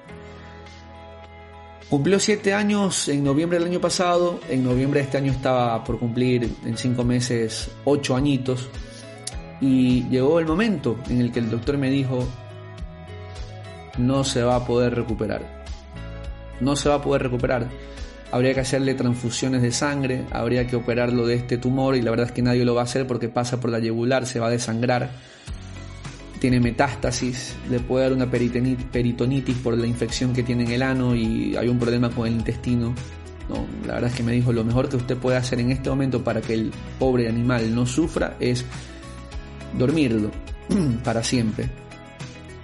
Cumplió 1.88 2.18
siete 2.18 2.52
años 2.52 3.08
en 3.08 3.22
noviembre 3.22 3.58
del 3.58 3.68
año 3.68 3.80
pasado, 3.80 4.40
en 4.48 4.64
noviembre 4.64 5.00
de 5.00 5.04
este 5.04 5.18
año 5.18 5.30
estaba 5.30 5.84
por 5.84 5.98
cumplir 5.98 6.50
en 6.64 6.76
cinco 6.76 7.04
meses 7.04 7.70
ocho 7.84 8.16
añitos 8.16 8.68
y 9.60 10.02
llegó 10.08 10.40
el 10.40 10.46
momento 10.46 10.98
en 11.08 11.20
el 11.20 11.30
que 11.30 11.38
el 11.38 11.48
doctor 11.48 11.78
me 11.78 11.88
dijo 11.88 12.26
no 13.98 14.24
se 14.24 14.42
va 14.42 14.56
a 14.56 14.66
poder 14.66 14.94
recuperar, 14.94 15.64
no 16.60 16.76
se 16.76 16.88
va 16.88 16.96
a 16.96 17.02
poder 17.02 17.22
recuperar, 17.22 17.68
habría 18.32 18.54
que 18.54 18.60
hacerle 18.60 18.94
transfusiones 18.94 19.62
de 19.62 19.72
sangre, 19.72 20.24
habría 20.30 20.66
que 20.66 20.76
operarlo 20.76 21.26
de 21.26 21.34
este 21.34 21.58
tumor 21.58 21.96
y 21.96 22.02
la 22.02 22.10
verdad 22.10 22.26
es 22.26 22.32
que 22.32 22.42
nadie 22.42 22.64
lo 22.64 22.74
va 22.74 22.82
a 22.82 22.84
hacer 22.84 23.06
porque 23.06 23.28
pasa 23.28 23.60
por 23.60 23.70
la 23.70 23.78
yugular, 23.78 24.26
se 24.26 24.40
va 24.40 24.48
a 24.48 24.50
desangrar 24.50 25.10
tiene 26.38 26.60
metástasis, 26.60 27.56
le 27.70 27.80
puede 27.80 28.04
dar 28.04 28.12
una 28.12 28.30
peritonitis 28.30 29.56
por 29.56 29.76
la 29.76 29.86
infección 29.86 30.32
que 30.32 30.42
tiene 30.42 30.64
en 30.64 30.72
el 30.72 30.82
ano 30.82 31.14
y 31.14 31.56
hay 31.56 31.68
un 31.68 31.78
problema 31.78 32.10
con 32.10 32.26
el 32.26 32.34
intestino. 32.34 32.94
No, 33.48 33.66
la 33.86 33.94
verdad 33.94 34.10
es 34.10 34.16
que 34.16 34.22
me 34.22 34.32
dijo 34.32 34.52
lo 34.52 34.64
mejor 34.64 34.88
que 34.88 34.96
usted 34.96 35.16
puede 35.16 35.36
hacer 35.36 35.60
en 35.60 35.70
este 35.70 35.88
momento 35.88 36.22
para 36.22 36.40
que 36.40 36.54
el 36.54 36.72
pobre 36.98 37.28
animal 37.28 37.74
no 37.74 37.86
sufra 37.86 38.36
es 38.40 38.64
dormirlo 39.78 40.30
para 41.04 41.22
siempre. 41.22 41.85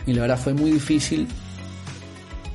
Y 0.07 0.13
la 0.13 0.23
verdad 0.23 0.39
fue 0.39 0.55
muy 0.55 0.73
difícil, 0.73 1.29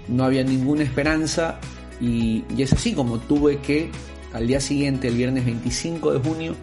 no 0.07 0.23
había 0.23 0.43
ninguna 0.43 0.83
esperanza 0.83 1.59
y, 1.99 2.43
es 2.57 2.73
así 2.73 2.93
como 2.93 3.19
tuve 3.19 3.59
que 3.59 3.89
al 4.33 4.47
día 4.47 4.59
siguiente, 4.59 5.07
el 5.07 5.15
viernes 5.15 5.45
25 5.45 6.13
de 6.13 6.19
junio, 6.19 6.55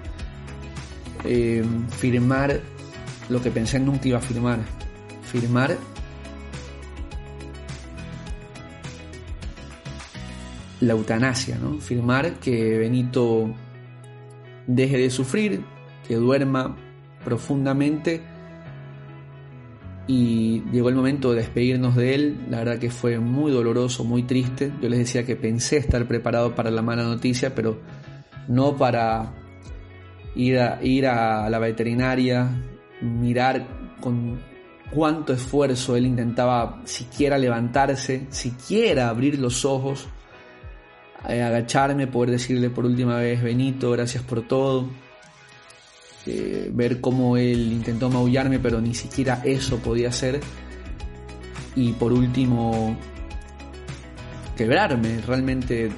eh, 1.25 1.65
firmar 1.99 2.61
lo 3.29 3.43
que 3.43 3.51
pensé 3.51 3.81
nunca 3.81 4.09
iba 4.09 4.19
a 4.19 4.21
firmar. 4.21 4.61
Firmar 5.33 5.77
la 10.81 10.93
eutanasia, 10.93 11.59
¿no? 11.59 11.81
Firmar 11.81 12.35
que 12.35 12.79
Benito 12.79 13.55
deje 14.67 14.99
de 14.99 15.11
sufrir, 15.11 15.65
que 16.07 16.17
duerma 16.17 16.77
profundamente 17.25 18.23
y 20.07 20.63
llegó 20.71 20.89
el 20.89 20.95
momento 20.95 21.31
de 21.33 21.41
despedirnos 21.41 21.97
de 21.97 22.15
él. 22.15 22.47
La 22.51 22.59
verdad 22.59 22.79
que 22.79 22.91
fue 22.91 23.19
muy 23.19 23.53
doloroso, 23.53 24.05
muy 24.05 24.23
triste. 24.25 24.73
Yo 24.81 24.89
les 24.89 24.99
decía 24.99 25.25
que 25.25 25.37
pensé 25.37 25.79
estar 25.79 26.07
preparado 26.07 26.55
para 26.55 26.71
la 26.71 26.83
mala 26.83 27.05
noticia, 27.05 27.55
pero 27.55 27.81
no 28.49 28.77
para 28.77 29.33
ir 30.35 30.59
a, 30.59 30.83
ir 30.83 31.07
a 31.07 31.49
la 31.49 31.59
veterinaria, 31.59 32.49
mirar 33.01 33.67
con 34.01 34.39
cuánto 34.91 35.33
esfuerzo 35.33 35.97
él 35.97 36.07
intentaba 36.07 36.83
siquiera 36.85 37.39
levantarse, 37.39 38.27
siquiera 38.31 39.09
abrir 39.09 39.39
los 39.39 39.65
ojos, 39.65 40.07
eh, 41.29 41.43
agacharme, 41.43 42.07
poder 42.07 42.33
decirle 42.33 42.69
por 42.71 42.85
última 42.85 43.17
vez, 43.17 43.43
Benito, 43.43 43.91
gracias 43.91 44.23
por 44.23 44.47
todo. 44.47 44.89
Eh, 46.27 46.71
ver 46.73 47.01
cómo 47.01 47.37
él 47.37 47.73
intentó 47.73 48.09
maullarme, 48.09 48.59
pero 48.59 48.81
ni 48.81 48.95
siquiera 48.95 49.43
eso 49.45 49.79
podía 49.79 50.09
hacer. 50.09 50.41
Y 51.77 51.93
por 51.93 52.13
último, 52.13 52.97
quebrarme. 54.57 55.21
Realmente 55.27 55.87
eh, 55.87 55.91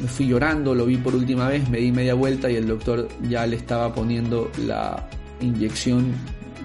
me 0.00 0.08
fui 0.08 0.26
llorando, 0.26 0.74
lo 0.74 0.86
vi 0.86 0.96
por 0.96 1.14
última 1.14 1.48
vez, 1.48 1.68
me 1.68 1.78
di 1.78 1.92
media 1.92 2.14
vuelta 2.14 2.50
y 2.50 2.56
el 2.56 2.66
doctor 2.66 3.08
ya 3.28 3.46
le 3.46 3.56
estaba 3.56 3.94
poniendo 3.94 4.50
la 4.66 5.08
inyección 5.40 6.12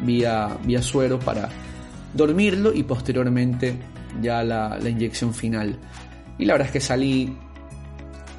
vía, 0.04 0.58
vía 0.66 0.82
suero 0.82 1.20
para 1.20 1.50
dormirlo 2.14 2.74
y 2.74 2.84
posteriormente 2.84 3.78
ya 4.22 4.44
la, 4.44 4.80
inyección 4.90 5.34
final. 5.34 5.78
Y 6.38 6.46
la 6.46 6.54
verdad 6.54 6.68
es 6.68 6.74
que 6.74 6.80
salí, 6.80 7.36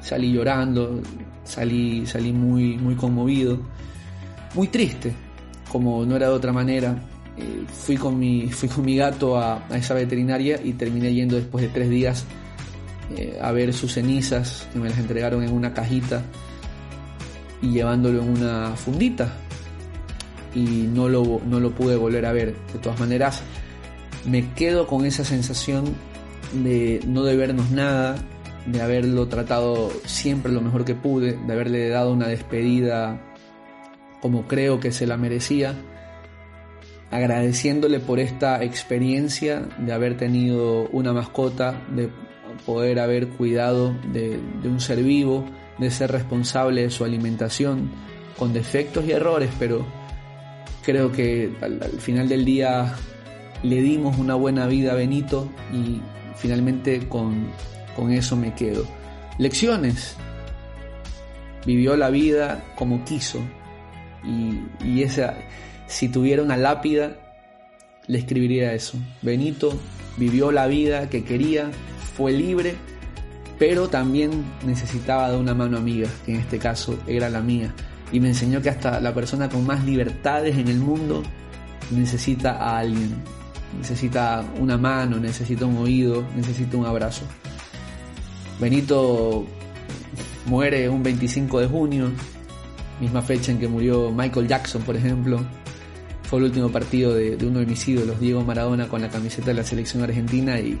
salí 0.01 0.31
llorando, 0.31 1.01
salí, 1.43 2.05
salí 2.05 2.31
muy, 2.31 2.77
muy 2.77 2.95
conmovido, 2.95 3.59
muy 4.55 4.67
triste, 4.67 5.13
como 5.71 6.05
no 6.05 6.15
era 6.15 6.27
de 6.27 6.33
otra 6.33 6.53
manera. 6.53 6.95
Eh, 7.37 7.63
fui, 7.67 7.95
con 7.95 8.19
mi, 8.19 8.47
fui 8.51 8.67
con 8.67 8.83
mi 8.83 8.97
gato 8.97 9.37
a, 9.37 9.65
esa 9.73 9.93
veterinaria 9.93 10.59
y 10.63 10.73
terminé 10.73 11.13
yendo 11.13 11.37
después 11.37 11.63
de 11.63 11.69
tres 11.69 11.89
días 11.89 12.25
eh, 13.15 13.39
a 13.41 13.51
ver 13.51 13.73
sus 13.73 13.93
cenizas, 13.93 14.67
que 14.73 14.79
me 14.79 14.89
las 14.89 14.99
entregaron 14.99 15.43
en 15.43 15.53
una 15.53 15.73
cajita 15.73 16.23
y 17.61 17.71
llevándolo 17.71 18.21
en 18.21 18.29
una 18.29 18.75
fundita 18.75 19.33
y 20.55 20.61
no 20.61 21.07
lo, 21.07 21.41
no 21.45 21.59
lo 21.59 21.71
pude 21.71 21.95
volver 21.95 22.25
a 22.25 22.33
ver. 22.33 22.55
De 22.73 22.79
todas 22.79 22.99
maneras, 22.99 23.41
me 24.25 24.53
quedo 24.53 24.87
con 24.87 25.05
esa 25.05 25.23
sensación 25.23 25.85
de 26.53 27.01
no 27.05 27.23
debernos 27.23 27.69
nada, 27.71 28.15
de 28.65 28.81
haberlo 28.81 29.27
tratado 29.27 29.91
siempre 30.05 30.51
lo 30.51 30.61
mejor 30.61 30.85
que 30.85 30.95
pude, 30.95 31.33
de 31.33 31.53
haberle 31.53 31.89
dado 31.89 32.13
una 32.13 32.27
despedida 32.27 33.21
como 34.21 34.47
creo 34.47 34.79
que 34.79 34.91
se 34.91 35.07
la 35.07 35.17
merecía, 35.17 35.75
agradeciéndole 37.11 37.99
por 37.99 38.19
esta 38.19 38.63
experiencia 38.63 39.67
de 39.79 39.93
haber 39.93 40.17
tenido 40.17 40.87
una 40.89 41.13
mascota, 41.13 41.81
de 41.95 42.09
poder 42.65 42.99
haber 42.99 43.27
cuidado 43.29 43.95
de, 44.11 44.39
un 44.63 44.79
ser 44.79 45.03
vivo, 45.03 45.45
de 45.77 45.89
ser 45.89 46.11
responsable 46.11 46.83
de 46.83 46.89
su 46.89 47.03
alimentación, 47.05 47.89
con 48.37 48.53
defectos 48.53 49.05
y 49.05 49.11
errores, 49.11 49.49
pero 49.57 49.85
creo 50.83 51.11
que 51.11 51.51
al, 51.61 51.81
final 51.99 52.29
del 52.29 52.45
día 52.45 52.95
le 53.63 53.81
dimos 53.81 54.17
una 54.17 54.35
buena 54.35 54.67
vida 54.67 54.93
a 54.93 54.95
Benito 54.95 55.49
y 55.73 56.01
finalmente 56.35 57.07
con, 57.07 57.47
eso 58.07 58.35
me 58.35 58.53
quedo. 58.53 58.85
Lecciones. 59.37 60.15
Vivió 61.65 61.97
la 61.97 62.09
vida 62.09 62.63
como 62.75 63.03
quiso 63.03 63.39
y, 64.23 65.01
esa, 65.01 65.35
si 65.87 66.09
tuviera 66.09 66.41
una 66.41 66.57
lápida, 66.57 67.17
le 68.07 68.19
escribiría 68.19 68.73
eso. 68.73 68.97
Benito 69.21 69.77
vivió 70.17 70.51
la 70.51 70.67
vida 70.67 71.09
que 71.09 71.23
quería, 71.23 71.69
fue 72.15 72.31
libre, 72.31 72.75
pero 73.57 73.89
también 73.89 74.45
necesitaba 74.65 75.31
de 75.31 75.37
una 75.37 75.53
mano 75.53 75.77
amiga, 75.77 76.09
que 76.25 76.33
en 76.33 76.39
este 76.39 76.59
caso 76.59 76.97
era 77.07 77.29
la 77.29 77.41
mía 77.41 77.73
y 78.11 78.19
me 78.19 78.29
enseñó 78.29 78.61
que 78.61 78.69
hasta 78.69 78.99
la 78.99 79.13
persona 79.13 79.49
con 79.49 79.65
más 79.65 79.83
libertades 79.85 80.57
en 80.57 80.67
el 80.67 80.79
mundo 80.79 81.23
necesita 81.91 82.53
a 82.53 82.79
alguien, 82.79 83.15
necesita 83.77 84.43
una 84.59 84.77
mano, 84.77 85.19
necesita 85.19 85.65
un 85.65 85.77
oído, 85.77 86.23
necesita 86.35 86.77
un 86.77 86.85
abrazo. 86.85 87.23
Benito 88.59 89.45
muere 90.45 90.89
un 90.89 91.03
25 91.03 91.59
de 91.59 91.67
junio, 91.67 92.11
misma 92.99 93.21
fecha 93.21 93.51
en 93.51 93.59
que 93.59 93.67
murió 93.67 94.11
Michael 94.11 94.47
Jackson, 94.47 94.81
por 94.81 94.95
ejemplo. 94.95 95.45
Fue 96.23 96.39
el 96.39 96.45
último 96.45 96.69
partido 96.69 97.13
de, 97.13 97.37
uno 97.45 97.59
de 97.59 97.65
mis 97.65 97.87
ídolos, 97.87 98.19
Diego 98.19 98.43
Maradona, 98.43 98.87
con 98.87 99.01
la 99.01 99.09
camiseta 99.09 99.47
de 99.47 99.55
la 99.55 99.63
selección 99.63 100.03
argentina 100.03 100.59
y 100.59 100.79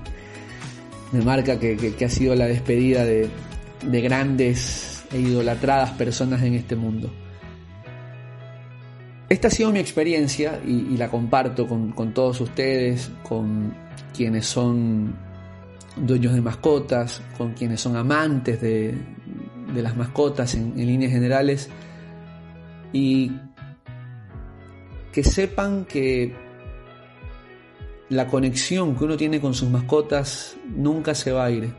me 1.11 1.21
marca 1.21 1.59
que, 1.59 1.95
ha 2.05 2.09
sido 2.09 2.35
la 2.35 2.45
despedida 2.45 3.03
de, 3.03 3.29
de 3.83 4.01
grandes 4.01 5.03
e 5.11 5.19
idolatradas 5.19 5.91
personas 5.91 6.43
en 6.43 6.53
este 6.53 6.75
mundo. 6.75 7.09
Esta 9.29 9.47
ha 9.47 9.51
sido 9.51 9.71
mi 9.71 9.79
experiencia 9.79 10.59
y, 10.65 10.97
la 10.97 11.09
comparto 11.09 11.67
con, 11.67 12.13
todos 12.13 12.41
ustedes, 12.41 13.11
con 13.21 13.75
quienes 14.15 14.47
son 14.47 15.15
dueños 15.95 16.33
de 16.33 16.41
mascotas, 16.41 17.21
con 17.37 17.53
quienes 17.53 17.81
son 17.81 17.95
amantes 17.95 18.61
de, 18.61 18.95
las 19.73 19.95
mascotas 19.95 20.55
en, 20.55 20.73
en 20.79 20.87
líneas 20.87 21.11
generales 21.11 21.69
y 22.91 23.31
que 25.11 25.23
sepan 25.23 25.85
que 25.85 26.35
la 28.09 28.27
conexión 28.27 28.95
que 28.95 29.03
uno 29.03 29.15
tiene 29.15 29.39
con 29.39 29.53
sus 29.53 29.69
mascotas 29.69 30.57
nunca 30.75 31.13
se 31.13 31.31
va 31.31 31.45
a 31.45 31.51
ir, 31.51 31.71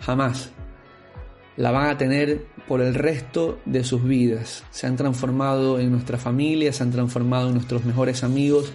jamás 0.00 0.50
la 1.56 1.70
van 1.72 1.88
a 1.88 1.98
tener 1.98 2.46
por 2.66 2.80
el 2.80 2.94
resto 2.94 3.58
de 3.66 3.84
sus 3.84 4.02
vidas. 4.02 4.64
Se 4.70 4.86
han 4.86 4.96
transformado 4.96 5.78
en 5.78 5.90
nuestra 5.90 6.16
familia, 6.16 6.72
se 6.72 6.82
han 6.82 6.90
transformado 6.90 7.48
en 7.48 7.54
nuestros 7.54 7.84
mejores 7.84 8.24
amigos, 8.24 8.72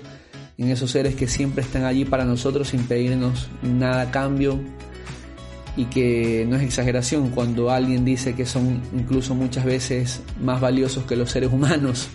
en 0.58 0.70
esos 0.70 0.92
seres 0.92 1.16
que 1.16 1.28
siempre 1.28 1.64
están 1.64 1.84
allí 1.84 2.06
para 2.06 2.26
nosotros 2.26 2.70
sin 2.70 2.84
pedirnos 2.84 3.50
nada 3.62 4.04
a 4.04 4.12
cambio 4.12 4.60
y 5.78 5.86
que 5.86 6.46
no 6.48 6.56
es 6.56 6.64
exageración 6.64 7.30
cuando 7.30 7.70
alguien 7.70 8.06
dice 8.06 8.34
que 8.34 8.46
son 8.46 8.82
incluso 8.94 9.36
muchas 9.36 9.66
veces 9.66 10.22
más 10.42 10.62
valiosos 10.62 11.04
que 11.04 11.16
los 11.16 11.30
seres 11.30 11.52
humanos. 11.52 12.08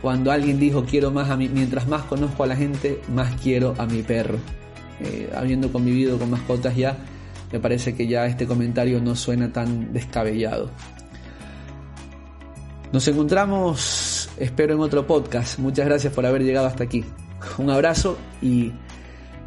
Cuando 0.00 0.30
alguien 0.32 0.58
dijo 0.58 0.84
quiero 0.84 1.10
más 1.10 1.30
a 1.30 1.36
mí, 1.36 1.48
mientras 1.48 1.86
más 1.88 2.02
conozco 2.02 2.44
a 2.44 2.46
la 2.46 2.56
gente, 2.56 3.00
más 3.12 3.34
quiero 3.40 3.74
a 3.78 3.86
mi 3.86 4.02
perro. 4.02 4.38
eh, 5.00 5.32
habiendo 5.34 5.72
convivido 5.72 6.16
con 6.16 6.30
mascotas 6.30 6.76
ya, 6.76 6.96
me 7.50 7.58
parece 7.58 7.94
que 7.94 8.06
ya 8.06 8.26
este 8.26 8.46
comentario 8.46 9.00
no 9.00 9.16
suena 9.16 9.52
tan 9.52 9.92
descabellado. 9.92 10.70
Nos 12.92 13.08
encontramos, 13.08 14.28
espero, 14.36 14.74
en 14.74 14.80
otro 14.80 15.06
podcast. 15.06 15.58
Muchas 15.58 15.86
gracias 15.86 16.12
por 16.12 16.24
haber 16.26 16.42
llegado 16.42 16.66
hasta 16.66 16.84
aquí. 16.84 17.04
Un 17.58 17.70
abrazo 17.70 18.18
y 18.40 18.72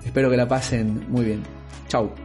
espero 0.06 0.30
que 0.30 0.38
la 0.38 0.48
pasen 0.48 1.06
muy 1.10 1.26
bien. 1.26 1.44
Chao. 1.88 2.25